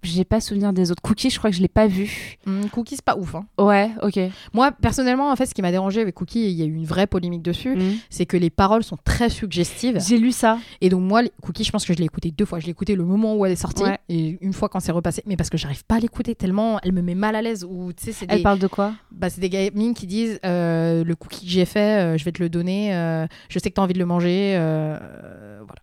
[0.02, 1.02] J'ai pas souvenir des autres.
[1.02, 2.36] Cookies, je crois que je l'ai pas vu.
[2.46, 3.34] Hum, Cookie, c'est pas ouf.
[3.34, 3.44] hein.
[3.58, 4.18] Ouais, ok.
[4.52, 6.84] Moi, personnellement, en fait, ce qui m'a dérangé avec Cookie, il y a eu une
[6.86, 7.94] vraie polémique dessus, Mhm.
[8.10, 10.00] c'est que les paroles sont très suggestives.
[10.06, 10.53] J'ai lu ça.
[10.80, 12.58] Et donc, moi, les- Cookie, je pense que je l'ai écouté deux fois.
[12.60, 13.98] Je l'ai écouté le moment où elle est sortie Ouais.
[14.08, 15.22] et une fois quand c'est repassé.
[15.26, 17.64] Mais parce que j'arrive pas à l'écouter tellement elle me met mal à l'aise.
[17.68, 18.94] Ou tu sais, c'est Elle des, parle de quoi?
[19.10, 22.32] Bah, c'est des gamines qui disent euh, le cookie que j'ai fait, euh, je vais
[22.32, 22.94] te le donner.
[22.94, 24.54] euh, je sais que tu as envie de le manger.
[24.56, 25.80] voilà.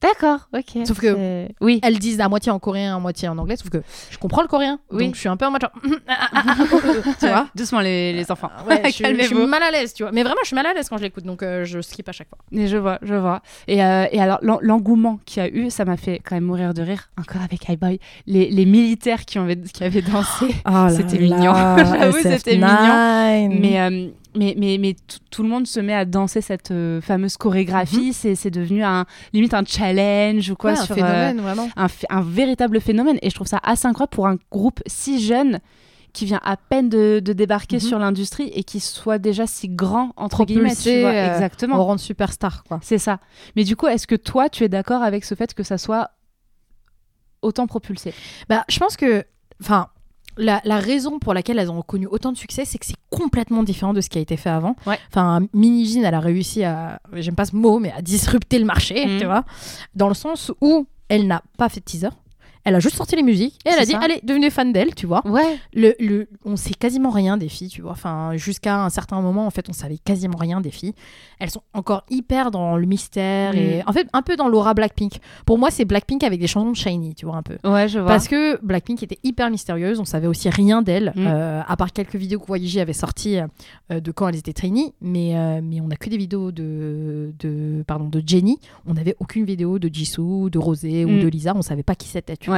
[0.00, 0.86] D'accord, ok.
[0.86, 3.82] Sauf que- oui, Elles disent à moitié en coréen, à moitié en anglais, sauf que
[4.10, 4.78] je comprends le coréen.
[4.92, 5.06] Oui.
[5.06, 5.72] Donc je suis un peu en mode genre,
[7.18, 8.50] tu vois doucement les, les enfants.
[8.68, 9.46] Ouais, je, suis- je suis Calmez-vous.
[9.48, 10.12] mal à l'aise, tu vois.
[10.12, 12.12] Mais vraiment, je suis mal à l'aise quand je l'écoute, donc euh, je skip à
[12.12, 12.38] chaque fois.
[12.52, 13.42] Et je vois, je vois.
[13.66, 16.44] Et, euh, et alors, l'en- l'engouement qu'il y a eu, ça m'a fait quand même
[16.44, 17.10] mourir de rire.
[17.18, 17.98] Encore avec Highboy.
[18.26, 20.54] Les, les militaires qui avaient, qui avaient dansé.
[20.90, 21.54] C'était mignon.
[21.54, 23.48] J'avoue, c'était mignon.
[23.60, 24.08] Mais, euh,
[24.38, 24.94] mais, mais, mais
[25.30, 28.12] tout- le monde se met à dancer cette euh, fameuse chorégraphie.
[28.12, 30.72] C'est c'est devenu un, limite un challenge ou quoi.
[30.72, 31.68] Ouais, un sur, euh, phénomène, vraiment.
[31.76, 33.18] un, véritable phénomène.
[33.22, 35.58] Et je trouve ça assez incroyable pour un groupe si jeune
[36.14, 37.80] qui vient à peine de, de débarquer Mhm.
[37.82, 40.74] sur l'industrie et qui soit déjà si grand, entre guillemets.
[40.74, 41.76] Tu vois, euh, exactement.
[41.80, 42.80] On rend superstar, quoi.
[42.82, 43.20] C'est ça.
[43.56, 46.10] Mais du coup, est-ce que toi, tu es d'accord avec ce fait que ça soit
[47.42, 48.14] autant propulsé?
[48.48, 49.24] Bah, je pense que,
[49.60, 49.88] enfin,
[50.38, 53.62] la, la raison pour laquelle elles ont connu autant de succès, c'est que c'est complètement
[53.62, 54.74] différent de ce qui a été fait avant.
[54.86, 54.98] Ouais.
[55.10, 59.04] Enfin, Minijin, elle a réussi à, j'aime pas ce mot, mais à disrupter le marché,
[59.06, 59.18] Mhm.
[59.18, 59.44] tu vois,
[59.94, 62.08] dans le sens où elle n'a pas fait de teaser.
[62.68, 63.98] Elle a juste sorti les musiques et elle a dit ça.
[64.00, 65.58] allez devenez fan d'elle tu vois Ouais.
[65.74, 67.92] le, le, on sait quasiment rien des filles, tu vois.
[67.92, 70.92] Enfin, jusqu'à un certain moment, en fait, on savait quasiment rien des filles.
[71.40, 73.82] Elles sont encore hyper dans le mystère et, Mm.
[73.88, 75.14] en fait, un peu dans l'aura Blackpink.
[75.46, 77.56] Pour moi, c'est Blackpink avec des chansons shiny, tu vois, un peu.
[77.64, 78.08] Ouais, je vois.
[78.08, 81.26] Parce que Blackpink était hyper mystérieuse, on savait aussi rien d'elle, Mm.
[81.26, 83.38] euh, à part quelques vidéos que YG avait sorties
[83.90, 87.32] euh, de quand elles étaient trainees, mais, euh, mais on a que des vidéos de,
[87.38, 91.20] de, pardon, de Jenny, on n'avait aucune vidéo de Jisoo, de Rosé ou Mm.
[91.20, 92.56] de Lisa, on savait pas qui c'était, tu Ouais.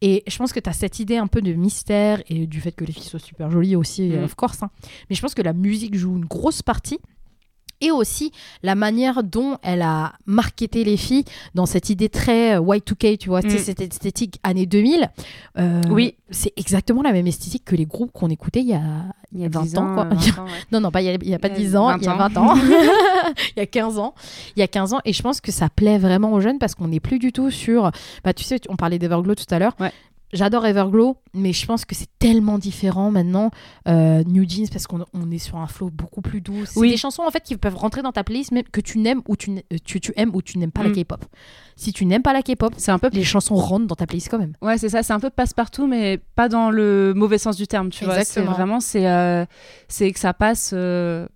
[0.00, 2.72] Et je pense que tu as cette idée un peu de mystère et du fait
[2.72, 4.24] que les filles soient super jolies aussi, Mm.
[4.24, 4.70] of course, hein.
[5.08, 6.98] mais je pense que la musique joue une grosse partie.
[7.82, 12.60] Et aussi la manière dont elle a marketé les filles dans cette idée très euh,
[12.62, 13.58] Y2K, tu vois, Mm.
[13.58, 15.10] cette esthétique années 2000.
[15.58, 16.14] euh, Oui.
[16.30, 18.80] C'est exactement la même esthétique que les groupes qu'on écoutait il y a,
[19.34, 20.04] il y a 20 10 ans, quoi.
[20.04, 20.50] 20 ans, ouais.
[20.72, 22.08] non, non, pas, il n'y a, pas Il y a 10 ans, 20 il y
[22.08, 22.16] a ans.
[22.16, 22.54] 20 ans.
[22.56, 24.14] il y a 15 ans.
[24.56, 25.00] Il y a 15 ans.
[25.04, 27.50] Et je pense que ça plaît vraiment aux jeunes parce qu'on n'est plus du tout
[27.50, 27.90] sur.
[28.24, 29.74] Bah, tu sais, on parlait d'Everglow tout à l'heure.
[29.80, 29.92] Ouais.
[30.32, 33.50] J'adore Everglow, mais je pense que c'est tellement différent maintenant.
[33.86, 36.64] Euh, New Jeans, parce qu'on on est sur un flow beaucoup plus doux.
[36.64, 36.90] C'est Oui.
[36.90, 39.36] des chansons en fait qui peuvent rentrer dans ta playlist, même que tu n'aimes ou
[39.36, 40.92] tu, euh, tu, tu aimes ou tu n'aimes pas Mm.
[40.94, 41.24] la K-pop.
[41.76, 43.10] Si tu n'aimes pas la K-pop, C'est un peu.
[43.12, 44.54] les chansons rentrent dans ta playlist quand même.
[44.62, 45.02] Ouais, c'est ça.
[45.02, 47.90] C'est un peu passe-partout, mais pas dans le mauvais sens du terme.
[47.90, 48.24] Tu vois.
[48.24, 49.44] C'est vraiment, c'est, euh,
[49.88, 50.70] c'est que ça passe.
[50.72, 51.26] euh,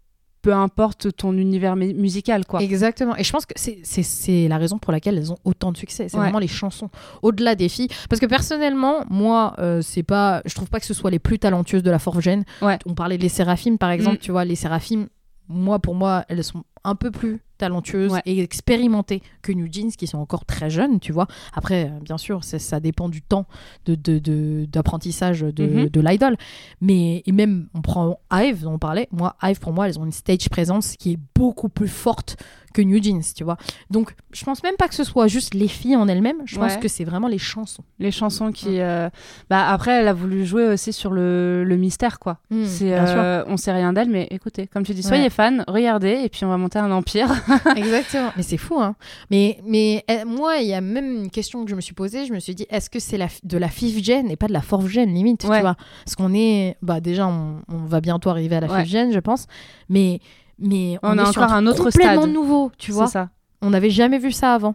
[0.47, 2.63] peu importe ton univers mu- musical, quoi.
[2.63, 3.17] Exactement.
[3.17, 6.09] Et je pense que c'est- la raison pour laquelle elles ont autant de succès.
[6.09, 6.23] C'est Ouais.
[6.23, 6.89] vraiment les chansons.
[7.23, 7.89] Au-delà des filles.
[8.09, 10.43] Parce que personnellement, moi, euh, c'est pas.
[10.45, 12.45] Je trouve pas que ce soit les plus talentueuses de la Forgène.
[12.63, 12.79] Ouais.
[12.87, 14.19] On parlait des Séraphimes, par exemple.
[14.19, 14.21] Mm.
[14.21, 15.09] Tu vois, les Séraphimes,
[15.49, 18.23] moi, pour moi, elles sont un peu plus talentueuses Ouais.
[18.27, 21.27] et expérimentées que New Jeans, qui sont encore très jeunes, tu vois.
[21.55, 23.47] Après, euh, bien sûr, c'est- ça dépend du temps
[23.87, 25.89] d'apprentissage de, de, d'apprentissage de, Mhm.
[25.89, 26.37] de l'idol.
[26.81, 29.09] Mais et même, on prend Hive, dont on parlait.
[29.11, 32.37] Moi, Hive, pour moi, elles ont une stage présence qui est beaucoup plus forte
[32.75, 33.57] que New Jeans, tu vois.
[33.89, 36.43] Donc, je pense même pas que ce soit juste les filles en elles-mêmes.
[36.45, 36.81] Je pense Ouais.
[36.81, 37.85] que c'est vraiment les chansons.
[37.99, 38.81] Les chansons qui.
[38.81, 39.09] euh,
[39.49, 42.39] Bah, après, elle a voulu jouer aussi sur le, le mystère, quoi.
[42.67, 43.17] c'est, bien sûr.
[43.19, 45.31] euh, on sait rien d'elle, mais écoutez, comme tu dis, soyez Ouais.
[45.31, 47.29] fan, regardez, et puis on va monter un empire.
[47.77, 48.31] Exactement.
[48.37, 48.97] Mais c'est fou, hein.
[49.31, 52.27] Mais, mais euh, moi, il y a même une question que je me suis posée.
[52.27, 54.53] Je me suis dit, est-ce que c'est la, de la fifth gen et pas de
[54.53, 55.57] la fourth gen, limite, Ouais.
[55.57, 55.77] tu vois?
[56.05, 56.77] Parce qu'on est...
[56.83, 58.83] Bah, déjà, on, on va bientôt arriver à la Ouais.
[58.83, 59.47] fifth gen, je pense.
[59.89, 60.21] Mais,
[60.59, 62.33] mais On est a sur encore un truc autre complètement stade.
[62.33, 63.07] nouveau, tu vois?
[63.07, 63.29] C'est ça.
[63.62, 64.75] On n'avait jamais vu ça avant.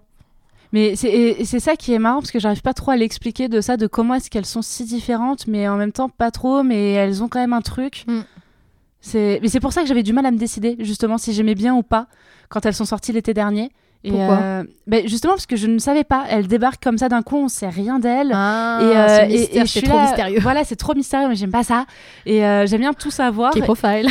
[0.73, 3.75] Mais c'est ça qui est marrant parce que j'arrive pas trop à l'expliquer de ça,
[3.75, 7.21] de comment est-ce qu'elles sont si différentes, mais en même temps pas trop, mais elles
[7.21, 8.05] ont quand même un truc.
[8.07, 8.19] Mm.
[9.13, 11.73] Mais c'est pour ça que j'avais du mal à me décider justement si j'aimais bien
[11.75, 12.07] ou pas
[12.49, 13.71] quand elles sont sorties l'été dernier.
[14.03, 16.25] Et Pourquoi euh, ben, justement parce que je ne savais pas.
[16.27, 18.31] Elles débarquent comme ça d'un coup, on sait rien d'elles.
[18.33, 20.39] Ah, et, euh, et- et c'est trop là, mystérieux.
[20.39, 21.85] Voilà, c'est trop mystérieux, mais j'aime pas ça.
[22.25, 23.53] Et euh, j'aime bien tout savoir.
[23.53, 24.07] K-profile.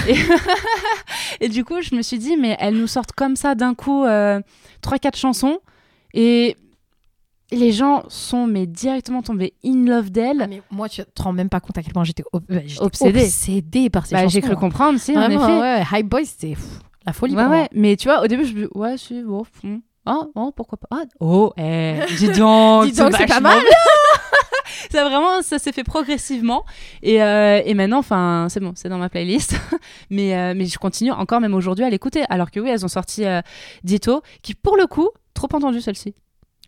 [1.41, 4.05] Et du coup, je me suis dit, mais elles nous sortent comme ça d'un coup
[4.05, 4.41] euh,
[4.85, 5.59] 3-4 chansons.
[6.15, 6.57] Et
[7.53, 10.41] les gens sont mais directement tombés in love d'elles.
[10.43, 12.81] Ah, mais moi, tu te rends même pas compte à quel point j'étais ob- j'étais
[12.83, 13.21] Obsédée.
[13.25, 14.57] obsédée par ces Bah, j'ai cru hein.
[14.57, 15.61] comprendre, si, en Vraiment, effet.
[15.61, 15.61] ouais,
[15.93, 15.99] ouais.
[16.01, 16.65] Hype Boys, c'était pff,
[17.07, 17.35] la folie.
[17.35, 17.69] Ouais, ouais.
[17.73, 19.79] Mais tu vois, au début, je me dis, ouais, si, bon, hmm.
[20.07, 20.89] Ah, oh, pourquoi pas?
[20.93, 23.59] Ah, oh, eh, dis donc, Dis donc, c'est pas mal.
[24.91, 26.65] ça vraiment, ça s'est fait progressivement.
[27.03, 29.57] Et, euh, et maintenant, enfin, c'est bon, c'est dans ma playlist.
[30.11, 32.23] mais, euh, mais je continue encore, même aujourd'hui, à l'écouter.
[32.31, 33.41] Alors que oui, elles ont sorti euh,
[33.85, 36.15] Ditto, qui pour le coup, trop entendu celle-ci.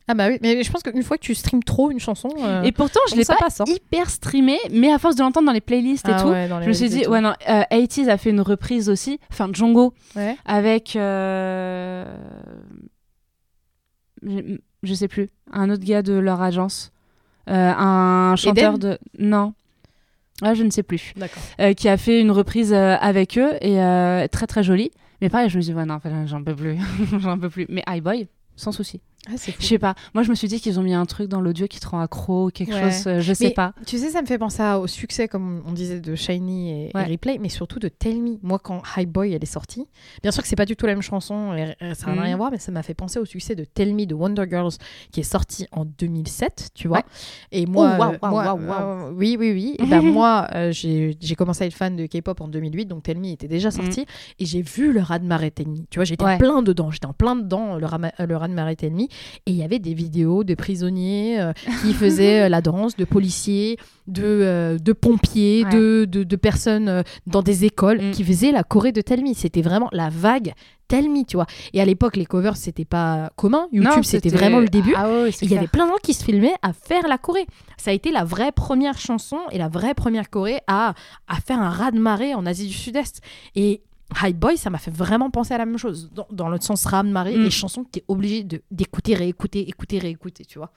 [0.09, 2.63] Ah bah oui, mais je pense qu'une fois que tu streams trop une chanson, euh,
[2.63, 3.61] Et pourtant, je l'ai pas passe.
[3.61, 3.65] hein.
[3.69, 6.69] hyper streamé, mais à force de l'entendre dans les playlists et Ah tout, ouais, je
[6.69, 10.37] me suis dit, ouais, non, euh, 80s a fait une reprise aussi, enfin, Django, Ouais.
[10.45, 10.97] avec.
[10.97, 12.05] euh,
[14.23, 16.93] je, je sais plus, un autre gars de leur agence.
[17.49, 18.99] Euh, un chanteur de.
[19.19, 19.55] Non.
[20.43, 21.13] Ouais, je ne sais plus.
[21.17, 21.43] D'accord.
[21.61, 24.91] Euh, qui a fait une reprise avec eux et très très jolie.
[25.21, 26.77] Mais pareil, je me dis, ouais, non, j'en peux plus.
[27.21, 27.67] j'en peux plus.
[27.69, 29.01] Mais Highboy, sans souci.
[29.29, 29.35] Ah.
[29.37, 29.95] Je sais pas.
[30.15, 32.01] Moi, je me suis dit qu'ils ont mis un truc dans l'audio qui te rend
[32.01, 32.91] accro, quelque Ouais.
[32.91, 33.73] chose, euh, je sais Mais pas.
[33.87, 36.85] Tu sais, ça me fait penser à- au succès, comme on disait, de Shiny et,
[36.89, 37.05] et Ouais.
[37.05, 38.39] Replay, mais surtout de Tell Me.
[38.43, 39.87] Moi, quand High Boy, elle est sortie,
[40.23, 42.19] bien sûr que c'est pas du tout la même chanson, et, et ça n'a Mhm.
[42.19, 44.45] rien à voir, mais ça m'a fait penser au succès de Tell Me de Wonder
[44.51, 44.73] Girls,
[45.13, 46.97] qui est sorti en 2007, tu vois.
[46.99, 47.05] Ouais.
[47.53, 49.77] Et moi, Oh, euh, moi, euh, oui, oui, oui.
[49.79, 53.19] Et ben, moi, euh, j'ai commencé à être fan de K-pop en 2008, donc Tell
[53.19, 54.05] Me était déjà sorti,
[54.41, 55.77] et j'ai vu le raz-de-marée Tell Me.
[55.91, 57.87] Tu vois, j'étais en plein dedans, j'étais en plein dedans, le,
[58.27, 59.07] le raz-de-marée Tell Me,
[59.47, 63.05] et il y avait des vidéos de prisonniers euh, qui faisaient euh, la danse, de
[63.05, 65.71] policiers, de, euh, de pompiers, Ouais.
[65.71, 68.11] de, de, de personnes dans des écoles Mm.
[68.13, 69.35] qui faisaient la choré de Tell Me.
[69.35, 70.53] C'était vraiment la vague
[70.89, 71.47] Tell Me, tu vois.
[71.73, 73.67] Et à l'époque, les covers, c'était pas commun.
[73.73, 74.95] YouTube, c'était vraiment le début.
[74.97, 77.47] Ah c'est Il y avait plein de gens qui se filmaient à faire la choré.
[77.79, 80.95] Ça a été la vraie première chanson et la vraie première choré à,
[81.29, 83.21] à faire un raz-de-marée en Asie du Sud-Est.
[83.57, 83.83] Et
[84.23, 86.11] High Boy, ça m'a fait vraiment penser à la même chose.
[86.15, 87.43] Dans, dans le sens raz-de-marée, Mm.
[87.45, 90.71] les chansons que tu es obligé d'écouter, réécouter, écouter, réécouter, tu vois.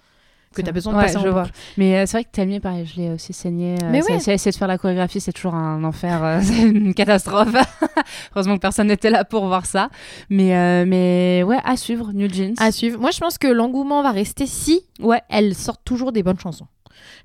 [0.54, 1.42] Que tu as besoin de ouais, passer en vois.
[1.44, 1.54] boucle.
[1.76, 3.76] Mais euh, c'est vrai que Tell Me, pareil, je l'ai aussi saigné.
[3.84, 4.16] euh, Mais ouais.
[4.16, 6.24] Essayer de faire la chorégraphie, c'est toujours un enfer.
[6.24, 7.54] euh, c'est une catastrophe.
[8.36, 9.90] Heureusement que personne n'était là pour voir ça.
[10.30, 12.54] Mais, mais ouais, à suivre, New Jeans.
[12.60, 13.00] À suivre.
[13.02, 15.22] Moi, je pense que l'engouement va rester si Ouais.
[15.30, 16.68] elles sortent toujours des bonnes chansons.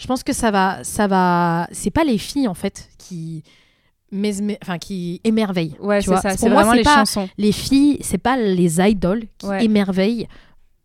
[0.00, 1.68] Je pense que ça va, ça va.
[1.70, 3.44] C'est pas les filles en fait qui,
[4.62, 5.76] enfin qui émerveillent.
[5.80, 6.30] Ouais, c'est ça.
[6.30, 7.28] Pour C'est moi, vraiment les pas- chansons.
[7.38, 9.64] Les filles, c'est pas les idoles qui Ouais.
[9.64, 10.26] émerveillent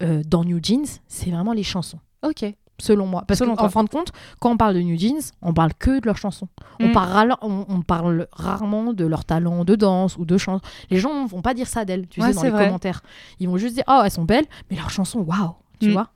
[0.03, 1.99] euh, dans New Jeans, c'est vraiment les chansons.
[2.23, 2.45] Ok.
[2.77, 3.23] Selon moi.
[3.25, 4.11] Parce qu'en fin de compte,
[4.41, 6.49] quand on parle de New Jeans, on parle que de leurs chansons.
[6.81, 6.91] On, Mm.
[6.91, 10.59] parle, rala- on, on parle rarement de leur talent de danse ou de chant.
[10.89, 12.65] Les gens vont pas dire ça d'elles, tu Ouais, sais, dans les vrai.
[12.65, 13.01] commentaires.
[13.39, 15.93] Ils vont juste dire, oh, elles sont belles, mais leurs chansons, waouh, tu Mm.
[15.93, 16.09] vois.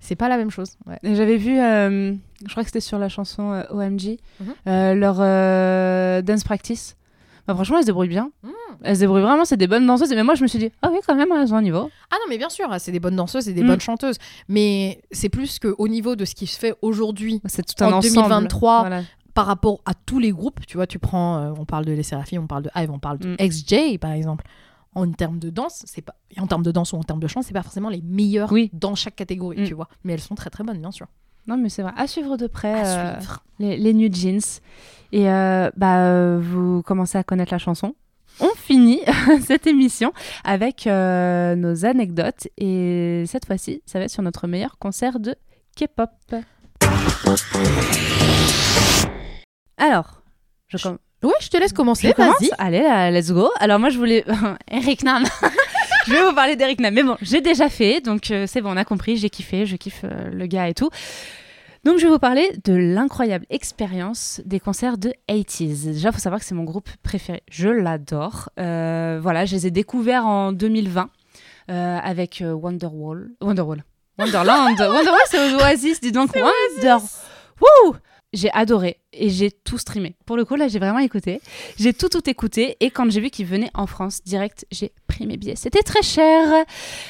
[0.00, 0.72] C'est pas la même chose.
[0.86, 0.98] Ouais.
[1.02, 4.54] J'avais vu, euh, je crois que c'était sur la chanson euh, OMG, Mhm.
[4.66, 5.16] euh, leur
[6.22, 6.96] dance practice.
[7.46, 8.30] Bah, franchement, elles se débrouillent bien.
[8.42, 8.48] Mm.
[8.82, 10.10] Elles se débrouillent vraiment, c'est des bonnes danseuses.
[10.10, 11.90] Mais moi, je me suis dit, ah oui, quand même, elles ont un niveau.
[12.10, 13.66] Ah non, mais bien sûr, c'est des bonnes danseuses et des Mm.
[13.66, 14.16] bonnes chanteuses.
[14.48, 17.48] Mais c'est plus qu'au niveau de ce qui se fait aujourd'hui En
[17.92, 18.02] ensemble.
[18.02, 19.02] 2023, Voilà.
[19.34, 20.60] par rapport à tous les groupes.
[20.66, 22.98] Tu vois, tu prends, euh, on parle de Les Séraphimes, on parle de Hive, on
[22.98, 23.36] parle de Mm.
[23.38, 24.44] XJ, par exemple.
[24.94, 27.42] En termes de danse, c'est pas en termes de danse ou en termes de chant,
[27.42, 28.70] c'est pas forcément les meilleures Oui.
[28.72, 29.66] dans chaque catégorie, Mm.
[29.66, 29.88] tu vois.
[30.04, 31.06] Mais elles sont très très bonnes, bien sûr.
[31.46, 31.92] Non, mais c'est vrai.
[31.96, 33.42] À suivre de près À euh, suivre.
[33.60, 34.40] les, les New Jeans.
[35.12, 37.94] Et euh, bah, euh, vous commencez à connaître la chanson.
[38.40, 39.00] On finit
[39.46, 40.12] cette émission
[40.44, 42.48] avec euh, nos anecdotes.
[42.58, 45.34] Et cette fois-ci, ça va être sur notre meilleur concert de
[45.76, 46.10] K-pop.
[49.76, 50.22] Alors,
[50.68, 50.98] je commence.
[51.22, 52.14] Ouais, je te laisse commencer.
[52.16, 52.50] Vas-y.
[52.58, 53.50] Allez, là, let's go.
[53.60, 54.24] Alors moi, je voulais...
[54.70, 55.24] Eric Nam.
[56.06, 56.94] je vais vous parler d'Eric Nam.
[56.94, 59.76] Mais bon, j'ai déjà fait, donc euh, c'est bon, on a compris, j'ai kiffé, je
[59.76, 60.88] kiffe euh, le gars et tout.
[61.84, 65.92] Donc je vais vous parler de l'incroyable expérience des concerts de 80s.
[65.92, 67.42] Déjà, il faut savoir que c'est mon groupe préféré.
[67.50, 68.50] Je l'adore.
[68.58, 71.08] Euh, voilà, je les ai découverts en 2020
[71.70, 73.30] euh, avec Wonderwall.
[73.40, 73.84] Wonderwall.
[74.18, 74.78] Wonderland.
[74.78, 76.34] Wonderwall, c'est Oasis, dis donc.
[76.34, 76.96] Wonder.
[77.60, 77.96] Wouh
[78.32, 80.14] j'ai adoré et j'ai tout streamé.
[80.24, 81.40] Pour le coup, là, j'ai vraiment écouté.
[81.78, 82.76] J'ai tout, tout écouté.
[82.80, 85.56] Et quand j'ai vu qu'ils venaient en France direct, j'ai pris mes billets.
[85.56, 86.64] C'était très cher.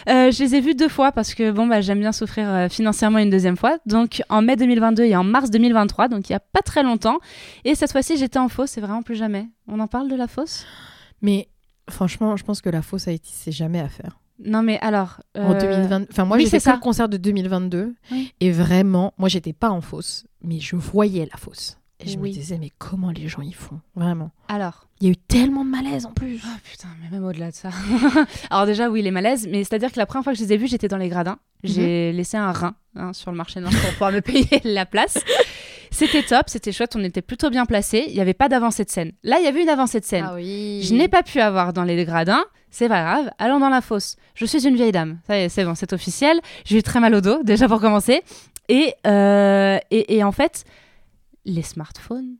[0.08, 2.68] Euh, je les ai vus deux fois parce que bon, bah, j'aime bien souffrir euh,
[2.68, 3.78] financièrement une deuxième fois.
[3.86, 7.18] Donc en mai 2022 et en mars 2023, donc il y a pas très longtemps.
[7.64, 9.48] Et cette fois-ci, j'étais en fausse et vraiment plus jamais.
[9.68, 10.64] On en parle de la fausse?
[11.22, 11.48] Mais
[11.90, 14.20] franchement, je pense que la fausse Haïti, c'est jamais à faire.
[14.44, 15.20] Non, mais alors.
[15.38, 16.06] En euh, 2020.
[16.10, 17.94] Enfin, moi, oui, j'ai fait le concert de 2022.
[18.12, 18.32] Oui.
[18.40, 21.76] Et vraiment, moi, j'étais pas en fausse, mais je voyais la fausse.
[22.02, 22.30] Et je Oui.
[22.30, 24.30] me disais, mais comment les gens y font Vraiment?
[24.48, 24.86] Alors.
[25.02, 26.40] Il y a eu tellement de malaise en plus.
[26.44, 27.70] Oh putain, mais même au-delà de ça.
[28.50, 30.56] Alors déjà, oui, les malaises, mais c'est-à-dire que la première fois que je les ai
[30.58, 31.38] vus, j'étais dans les gradins.
[31.64, 35.18] J'ai laissé un rein hein, sur le marché noir pour pouvoir me payer la place.
[36.00, 38.06] C'était top, c'était chouette, on était plutôt bien placés.
[38.08, 39.12] Il n'y avait pas d'avancée de scène.
[39.22, 40.24] Là, il y avait une avancée de scène.
[40.26, 40.80] Ah oui.
[40.82, 42.42] Je n'ai pas pu avoir dans les gradins.
[42.70, 44.16] C'est pas grave, allons dans la fosse.
[44.34, 45.18] Je suis une vieille dame.
[45.26, 46.40] Ça y est, c'est bon, c'est officiel.
[46.64, 48.22] J'ai eu très mal au dos, déjà pour commencer.
[48.70, 50.64] Et, euh, et, et en fait,
[51.44, 52.36] les smartphones.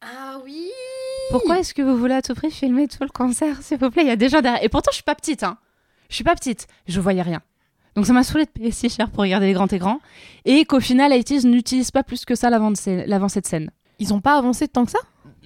[0.00, 0.66] Ah oui.
[1.30, 4.02] Pourquoi est-ce que vous voulez à tout prix filmer tout le concert, s'il vous plaît?
[4.02, 4.64] Il y a des gens derrière.
[4.64, 5.44] Et pourtant, je suis pas petite.
[5.44, 5.58] Hein.
[6.08, 6.66] Je suis pas petite.
[6.88, 7.40] Je voyais rien.
[7.96, 10.00] Donc ça m'a saoulé de payer si cher pour regarder les grands écrans.
[10.44, 13.70] Et qu'au final, ITs n'utilise pas plus que ça l'avancée de scène.
[13.98, 14.98] Ils ont pas avancé tant que ça?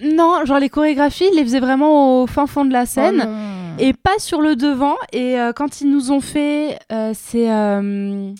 [0.03, 3.21] Non, genre les chorégraphies, ils les faisaient vraiment au fin fond de la scène.
[3.23, 3.77] Oh non.
[3.79, 4.95] et pas sur le devant.
[5.13, 8.33] Et euh, quand ils nous ont fait, euh, c'est euh,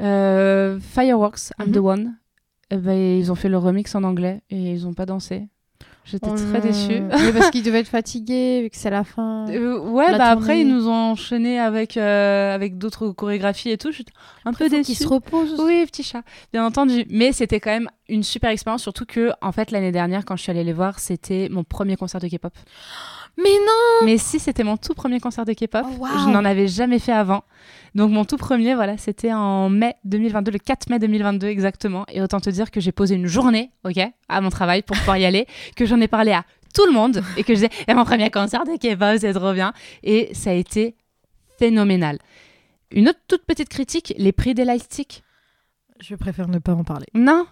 [0.00, 1.72] euh, Fireworks, I'm Mhm.
[1.72, 2.16] the One.
[2.70, 5.48] Eh ben, ils ont fait le remix en anglais et ils ont pas dansé.
[6.04, 7.00] J'étais Oh très déçue.
[7.02, 9.46] Mais parce qu'ils devaient être fatigués, vu que c'est la fin.
[9.50, 10.42] Euh, ouais, La bah tournée.
[10.44, 13.92] après ils nous ont enchaîné avec euh, avec d'autres chorégraphies et tout.
[13.92, 14.12] J'étais
[14.44, 14.82] un peu Faut déçue.
[14.82, 15.60] qu'ils se reposent.
[15.60, 17.04] Oui, petit chat, bien entendu.
[17.10, 20.42] Mais c'était quand même une super expérience, surtout que en fait l'année dernière, quand je
[20.42, 22.52] suis allée les voir, c'était mon premier concert de K-pop.
[23.36, 25.84] Mais non Mais si, c'était mon tout premier concert de K-pop.
[25.84, 26.08] Oh, wow.
[26.24, 27.44] Je n'en avais jamais fait avant.
[27.94, 32.04] Donc mon tout premier, voilà, c'était en mai 2022, le 4 mai 2022 exactement.
[32.12, 35.16] Et autant te dire que j'ai posé une journée, ok, à mon travail pour pouvoir
[35.16, 37.94] y aller, que j'en ai parlé à tout le monde et que je disais, Eh,
[37.94, 39.72] mon premier concert de K-pop, c'est trop bien.
[40.02, 40.94] Et ça a été
[41.58, 42.18] phénoménal.
[42.92, 45.22] Une autre toute petite critique, les prix des lightsticks.
[46.00, 47.06] Je préfère ne pas en parler.
[47.14, 47.46] Non,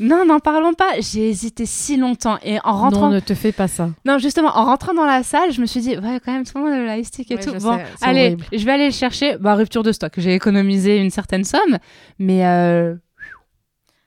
[0.00, 1.00] non, n'en parlons pas.
[1.00, 3.90] J'ai hésité si longtemps et en rentrant, Non, ne te fais pas ça.
[4.04, 6.58] non, justement, en rentrant dans la salle, je me suis dit, ouais, quand même, tout
[6.58, 7.52] le monde a le lightstick et Ouais, tout.
[7.52, 8.44] Bon, sais, allez, horrible.
[8.52, 9.36] je vais aller le chercher.
[9.38, 10.12] Bah, rupture de stock.
[10.16, 11.78] J'ai économisé une certaine somme,
[12.18, 12.96] mais euh,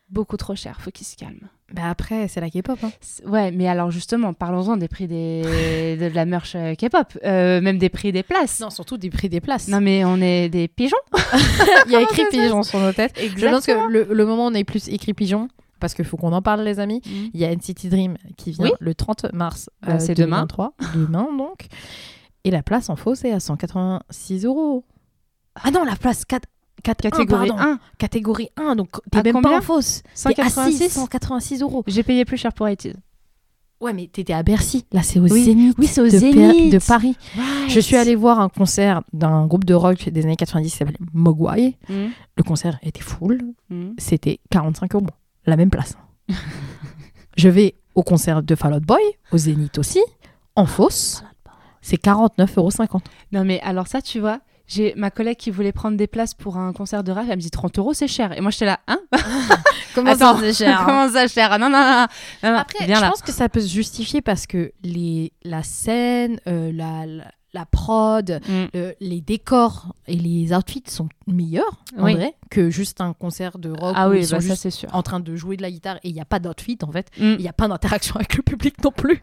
[0.09, 0.81] beaucoup trop cher.
[0.81, 1.47] Faut qu'il se calme.
[1.73, 2.77] Bah après, c'est la K-pop.
[2.83, 2.91] Hein.
[3.01, 5.41] C'est- Ouais, mais alors justement, parlons-en des prix des...
[5.99, 8.59] de la merch euh, K-pop, euh, même des prix des places.
[8.59, 9.67] Non, surtout des prix des places.
[9.67, 10.95] Non, mais on est des pigeons.
[11.87, 13.13] Il y a écrit pigeon sur nos têtes.
[13.19, 13.33] Je pense
[13.67, 13.87] Exactement.
[13.87, 15.47] que le, le moment où on est plus écrit pigeon,
[15.79, 17.29] parce qu'il faut qu'on en parle, les amis, Mm.
[17.33, 18.71] il y a NCT Dream qui vient Oui.
[18.79, 19.69] le 30 mars.
[19.87, 20.45] euh, Bah, c'est demain.
[20.45, 20.73] 2023.
[20.95, 21.65] Demain, donc.
[22.43, 24.83] Et la place en fausse est à 186 euros.
[25.55, 26.47] Ah non, la place 4,
[26.83, 27.55] 4 Catégorie 1.
[27.57, 30.01] 1, Catégorie 1, donc t'es même pas en fausse.
[30.23, 30.89] T'es assis, 186.
[30.89, 31.83] 186 euros.
[31.87, 32.93] J'ai payé plus cher pour IT.
[33.81, 34.85] Ouais, mais t'étais à Bercy.
[34.93, 35.43] Là, c'est au Oui.
[35.43, 35.75] Zénith.
[35.77, 36.71] Oui, c'est au de, Pa- Zénith.
[36.73, 37.17] de Paris.
[37.67, 40.97] Je suis allée voir un concert d'un groupe de rock des années 90 qui s'appelait
[41.13, 41.75] Mogwai.
[41.89, 41.93] Mm.
[42.37, 43.41] Le concert était full.
[43.69, 43.89] Mm.
[43.97, 45.07] C'était 45 euros.
[45.45, 45.97] La même place.
[47.37, 50.01] je vais au concert de Fall Out Boy, au Zénith aussi,
[50.55, 51.23] en fausse.
[51.81, 53.01] C'est 49,50 euros.
[53.31, 56.57] Non, mais alors ça, tu vois, j'ai ma collègue qui voulait prendre des places pour
[56.57, 57.25] un concert de rap.
[57.29, 58.35] Elle me dit 30 euros, c'est cher.
[58.37, 58.99] Et moi, j'étais là, hein?
[59.95, 60.85] Comment Attends, ça, c'est cher hein?
[60.85, 61.57] Comment ça, cher?
[61.59, 62.07] Non, non, non.
[62.43, 62.57] non, non.
[62.57, 63.09] Après, je là.
[63.09, 67.65] pense que ça peut se justifier parce que les, la scène, euh, la, la, la
[67.65, 68.65] prod, Mm.
[68.75, 72.13] euh, les décors et les outfits sont meilleurs, en Oui.
[72.15, 74.89] vrai, que juste un concert de rock Ah où oui, ils sont bah, juste sûr.
[74.93, 77.09] en train de jouer de la guitare et il n'y a pas d'outfit, en fait.
[77.17, 77.23] Mm.
[77.33, 79.21] Il n'y a pas d'interaction avec le public non plus.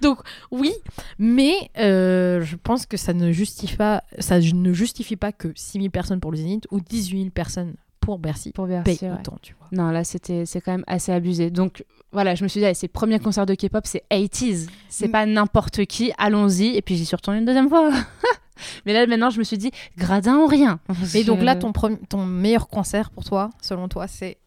[0.00, 0.18] Donc,
[0.50, 0.72] oui,
[1.18, 5.90] mais euh, je pense que ça ne justifie pas, ça ne justifie pas que 6000
[5.90, 7.74] personnes pour le Zénith ou 18 000 personnes
[8.06, 9.10] pour Bercy Pour Bercy, ouais.
[9.12, 9.68] autant, tu vois.
[9.72, 11.50] Non, là, c'était, c'est quand même assez abusé.
[11.50, 14.68] Donc, voilà, je me suis dit, allez, c'est le premier concert de K-pop, c'est 80s.
[14.88, 15.10] C'est Mm.
[15.10, 16.76] pas n'importe qui, allons-y.
[16.76, 17.90] Et puis, j'y suis retournée une deuxième fois.
[18.86, 20.78] Mais là, maintenant, je me suis dit, gradin ou rien.
[21.14, 21.72] Et donc là, ton,
[22.08, 24.38] ton meilleur concert pour toi, selon toi, c'est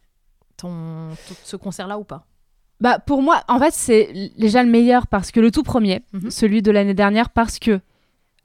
[0.56, 1.10] ton,
[1.44, 2.26] ce concert-là ou pas?
[2.80, 6.30] Bah, pour moi, en fait, c'est déjà le meilleur parce que le tout premier, Mhm.
[6.30, 7.80] celui de l'année dernière, parce que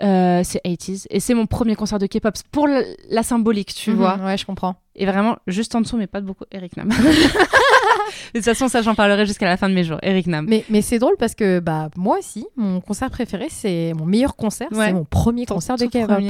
[0.01, 1.05] euh, c'est 80s.
[1.09, 4.17] Et c'est mon premier concert de K-pop pour la, symbolique, tu Mhm, vois.
[4.17, 4.75] Ouais, je comprends.
[4.95, 6.89] Et vraiment, juste en dessous, mais pas de beaucoup, Eric Nam.
[8.33, 9.97] de toute façon, ça, j'en parlerai jusqu'à la fin de mes jours.
[10.01, 10.45] Eric Nam.
[10.47, 14.35] Mais, mais c'est drôle parce que bah, moi aussi, mon concert préféré, c'est mon meilleur
[14.35, 14.87] concert, Ouais.
[14.87, 16.21] c'est mon premier Ton concert de K-pop.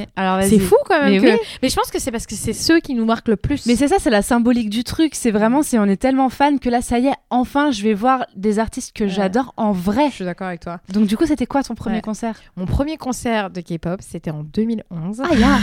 [0.49, 1.11] C'est fou quand même.
[1.11, 1.33] Mais que...
[1.33, 1.39] oui.
[1.61, 3.65] Mais je pense que c'est parce que c'est ceux qui nous marquent le plus.
[3.65, 5.15] Mais c'est ça, c'est la symbolique du truc.
[5.15, 7.93] C'est vraiment, c'est on est tellement fan que là, ça y est, enfin, je vais
[7.93, 9.09] voir des artistes que Ouais.
[9.09, 10.09] j'adore en vrai.
[10.09, 10.79] je suis d'accord avec toi.
[10.89, 12.01] Donc, du coup, c'était quoi ton premier Ouais.
[12.01, 12.35] concert?
[12.55, 15.21] Mon premier concert de K-pop, c'était en 2011.
[15.23, 15.57] Ah, ya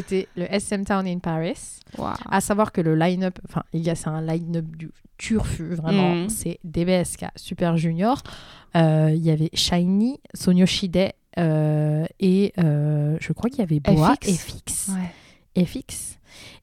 [0.00, 1.80] C'était le SM Town in Paris.
[2.30, 6.14] À savoir que le line-up, enfin, les gars, c'est un line-up du turfu, vraiment.
[6.14, 6.28] Mhm.
[6.28, 8.22] C'est DBSK Super Junior.
[8.76, 14.14] Euh, Il y avait Shiny, Sonyoshide euh, et euh, je crois qu'il y avait Boa
[14.16, 14.28] FX.
[14.28, 14.90] et Fix.
[15.56, 15.64] Ouais.
[15.64, 16.18] FX.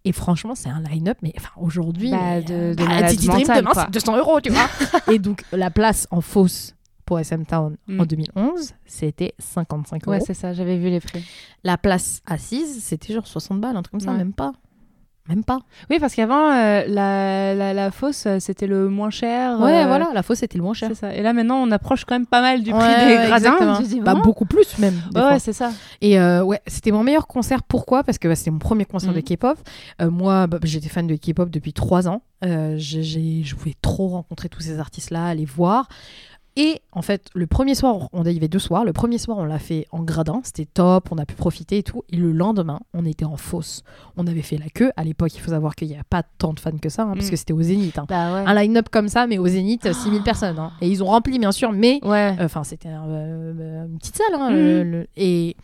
[0.05, 3.91] Et franchement, c'est un line-up, mais enfin, aujourd'hui, Bah, de- euh, de bah, demain, c'est
[3.91, 4.69] 200 euros, tu vois.
[5.11, 6.74] et donc, la place en fausse
[7.05, 7.99] pour SM Town Mm.
[8.01, 10.11] en 2011, c'était 55 euros.
[10.17, 11.23] Ouais, c'est ça, j'avais vu les prix.
[11.63, 14.17] la place assise, c'était genre 60 balles, un truc comme ça, Ouais.
[14.17, 14.53] même pas.
[15.27, 15.57] Même pas.
[15.89, 19.59] Oui, parce qu'avant, euh, la, la, la fosse, euh, c'était le moins cher.
[19.59, 20.89] Ouais, euh, voilà, la fausse, c'était le moins cher.
[20.89, 21.15] C'est ça.
[21.15, 23.81] Et là, maintenant, on approche quand même pas mal du prix Ouais, des ouais, gradins.
[23.81, 24.93] dis, Bah, beaucoup plus même.
[25.15, 25.71] Ouais, c'est ça.
[26.01, 27.63] Et euh, ouais, c'était mon meilleur concert.
[27.63, 28.03] Pourquoi?
[28.03, 29.57] Parce que bah, c'était mon premier concert de K-pop.
[29.99, 32.21] Euh, moi, bah, j'étais fan de K-pop depuis trois ans.
[32.43, 35.87] Je voulais trop rencontrer tous ces artistes-là, les voir.
[36.57, 38.85] Et en fait, le premier soir, on, y avait deux soirs.
[38.85, 41.83] Le premier soir, on l'a fait en gradin, c'était top, on a pu profiter et
[41.83, 42.03] tout.
[42.09, 43.83] Et le lendemain, on était en fosse.
[44.15, 44.89] On avait fait la queue.
[44.95, 47.13] À l'époque, il faut savoir qu'il n'y a pas tant de fans que ça, hein,
[47.13, 47.31] parce Mm.
[47.31, 47.97] que c'était au Zénith.
[47.99, 48.05] hein.
[48.07, 48.43] Bah ouais.
[48.47, 50.57] Un line-up comme ça, mais au Zénith, 6000 personnes.
[50.57, 50.71] hein.
[50.79, 52.35] Et ils ont rempli, bien sûr, mais Ouais.
[52.39, 54.53] Enfin, c'était un, euh, une petite salle.
[54.53, 55.57] le- le- et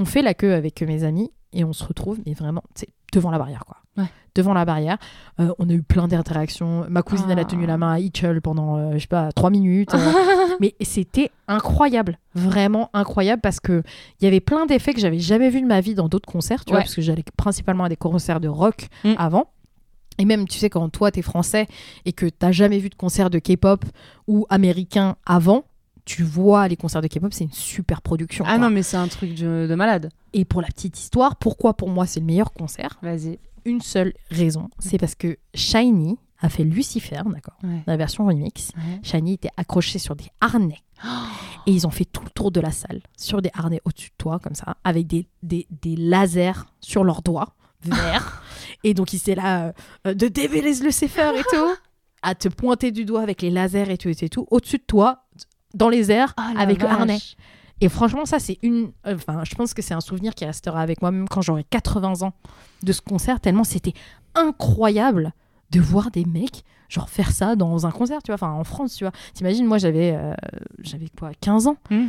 [0.00, 3.30] on fait la queue avec mes amis et on se retrouve, mais vraiment, c'est devant
[3.30, 3.76] la barrière, quoi.
[3.96, 4.04] Ouais.
[4.34, 4.96] Devant la barrière.
[5.40, 6.86] Euh, on a eu plein d'interactions.
[6.88, 7.68] Ma cousine, elle a tenu Ah.
[7.68, 9.92] la main à Hitchell pendant, euh, je sais pas, trois minutes.
[9.94, 9.98] euh,
[10.60, 12.18] mais c'était incroyable.
[12.34, 13.82] Vraiment incroyable parce que
[14.20, 16.64] il y avait plein d'effets que j'avais jamais vus de ma vie dans d'autres concerts,
[16.64, 19.14] tu vois, parce que j'allais principalement à des concerts de rock Mm.
[19.18, 19.46] avant.
[20.18, 21.66] Et même, tu sais, quand toi, t'es français
[22.04, 23.84] et que t'as jamais vu de concert de K-pop
[24.28, 25.64] ou américain avant,
[26.04, 28.44] tu vois les concerts de K-pop, c'est une super production.
[28.46, 28.58] Ah quoi.
[28.58, 30.08] non, mais c'est un truc de, de malade.
[30.32, 32.98] Et pour la petite histoire, pourquoi pour moi c'est le meilleur concert?
[33.02, 33.38] Vas-y.
[33.64, 37.82] Une seule raison, c'est parce que Shiny a fait Lucifer, d'accord, Ouais.
[37.86, 38.70] la version remix.
[38.76, 39.00] Ouais.
[39.02, 40.80] Shiny était accroché sur des harnais.
[41.66, 44.14] Et ils ont fait tout le tour de la salle sur des harnais au-dessus de
[44.18, 48.42] toi, comme ça, avec des, des, des lasers sur leurs doigts verts.
[48.84, 49.72] et donc, ils étaient là euh,
[50.08, 51.74] euh, de déveler Lucifer et tout,
[52.22, 55.24] à te pointer du doigt avec les lasers et tout, et tout, au-dessus de toi,
[55.74, 57.18] dans les airs, Oh avec le harnais.
[57.80, 58.92] Et franchement, ça, c'est une.
[59.06, 61.64] euh, Enfin, je pense que c'est un souvenir qui restera avec moi, même quand j'aurai
[61.64, 62.32] 80 ans
[62.82, 63.94] de ce concert, tellement c'était
[64.34, 65.32] incroyable
[65.70, 68.96] de voir des mecs genre faire ça dans un concert, tu vois, enfin en France,
[68.96, 69.12] tu vois.
[69.32, 70.34] T'imagines, moi j'avais euh,
[70.80, 72.08] j'avais quoi, 15 ans Hmm.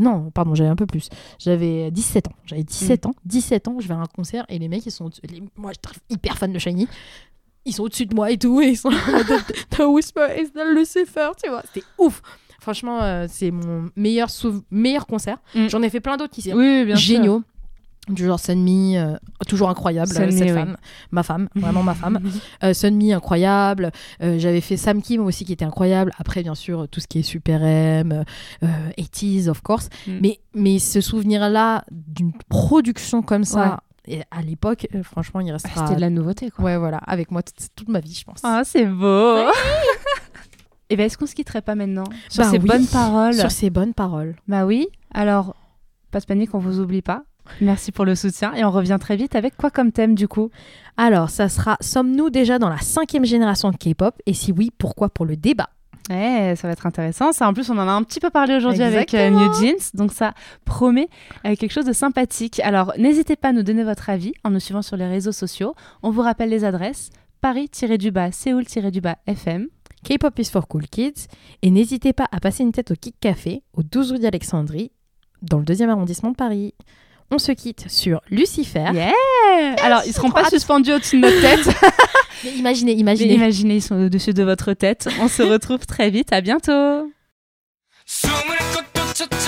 [0.00, 1.10] Non, pardon, j'avais un peu plus.
[1.38, 2.32] J'avais 17 ans.
[2.46, 3.14] J'avais 17 ans.
[3.26, 5.04] 17 ans, je vais à un concert et les mecs, ils sont.
[5.04, 6.88] au-dessus- les- Moi, je suis hyper fan de Shiny.
[7.66, 8.88] Ils sont au-dessus de moi et tout, et ils sont
[9.70, 11.62] The Whisper is the Lucifer, tu vois.
[11.72, 12.22] C'était ouf.
[12.62, 14.28] Franchement, euh, c'est mon meilleur,
[14.70, 15.38] meilleur concert.
[15.54, 15.66] Mm.
[15.68, 16.96] J'en ai fait plein d'autres qui sont Oui, sûr.
[16.96, 17.42] géniaux.
[18.08, 19.14] Du genre Sunmi, euh,
[19.46, 20.54] toujours incroyable, euh, Sunmi, cette oui.
[20.54, 20.76] femme.
[21.12, 22.18] Ma femme, vraiment ma femme.
[22.64, 23.92] Euh, Sunmi, incroyable.
[24.22, 26.12] Euh, J'avais fait Sam Kim aussi, qui était incroyable.
[26.18, 28.24] Après, bien sûr, tout ce qui est Super M,
[28.64, 28.66] euh,
[28.98, 29.88] 80s, of course.
[30.08, 30.18] Mm.
[30.20, 35.86] Mais, mais ce souvenir-là, d'une production comme ça, et à l'époque, franchement, il restera.
[35.86, 36.64] C'était de la nouveauté, quoi.
[36.64, 37.42] Ouais, voilà, avec moi
[37.76, 38.40] toute ma vie, je pense.
[38.42, 39.36] Ah, c'est beau.
[40.92, 42.66] Et ben, est-ce qu'on se quitterait pas maintenant sur Bah ces oui.
[42.68, 44.36] bonnes paroles Sur ces bonnes paroles.
[44.46, 44.88] Bah oui.
[45.14, 45.56] Alors,
[46.10, 47.22] pas de panique, on vous oublie pas.
[47.62, 50.50] Merci pour le soutien et on revient très vite avec quoi comme thème du coup?
[50.98, 54.14] Alors, ça sera Sommes-nous déjà dans la cinquième génération de K-pop?
[54.26, 55.70] Et si oui, pourquoi Pour le débat?
[56.10, 57.32] Ouais, ça va être intéressant.
[57.32, 59.30] Ça, en plus, on en a un petit peu parlé aujourd'hui avec euh.
[59.30, 60.34] New Jeans, donc ça
[60.66, 61.08] promet
[61.46, 62.60] euh, quelque chose de sympathique.
[62.60, 65.74] Alors, n'hésitez pas à nous donner votre avis en nous suivant sur les réseaux sociaux.
[66.02, 67.08] On vous rappelle les adresses
[67.40, 69.66] Paris-du-bas, Séoul-du-bas, FM.
[70.03, 71.27] K-pop is for cool kids.
[71.61, 74.91] Et n'hésitez pas à passer une tête au Kick Café, au 12 rue d'Alexandrie,
[75.41, 76.73] dans le deuxième arrondissement de Paris.
[77.29, 78.85] On se quitte sur Lucifer.
[78.93, 79.11] Yeah
[79.83, 80.51] Alors, ils seront trop pas hâte.
[80.51, 81.75] suspendus au-dessus de notre tête.
[82.45, 83.33] Mais imaginez, Mais imaginez.
[83.33, 85.09] imaginez, ils sont au-dessus de votre tête.
[85.19, 86.31] On se retrouve très vite.
[86.31, 87.11] À bientôt.
[88.05, 89.47] 숨을 곳도 찾지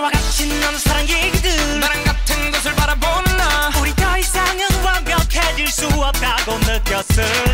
[0.00, 1.78] 너와 같이 나는 사랑 얘기들.
[1.78, 3.70] 나랑 같은 곳을 바라보는 나.
[3.78, 7.49] 우리 더 이상은 완벽해질 수 없다고 느꼈을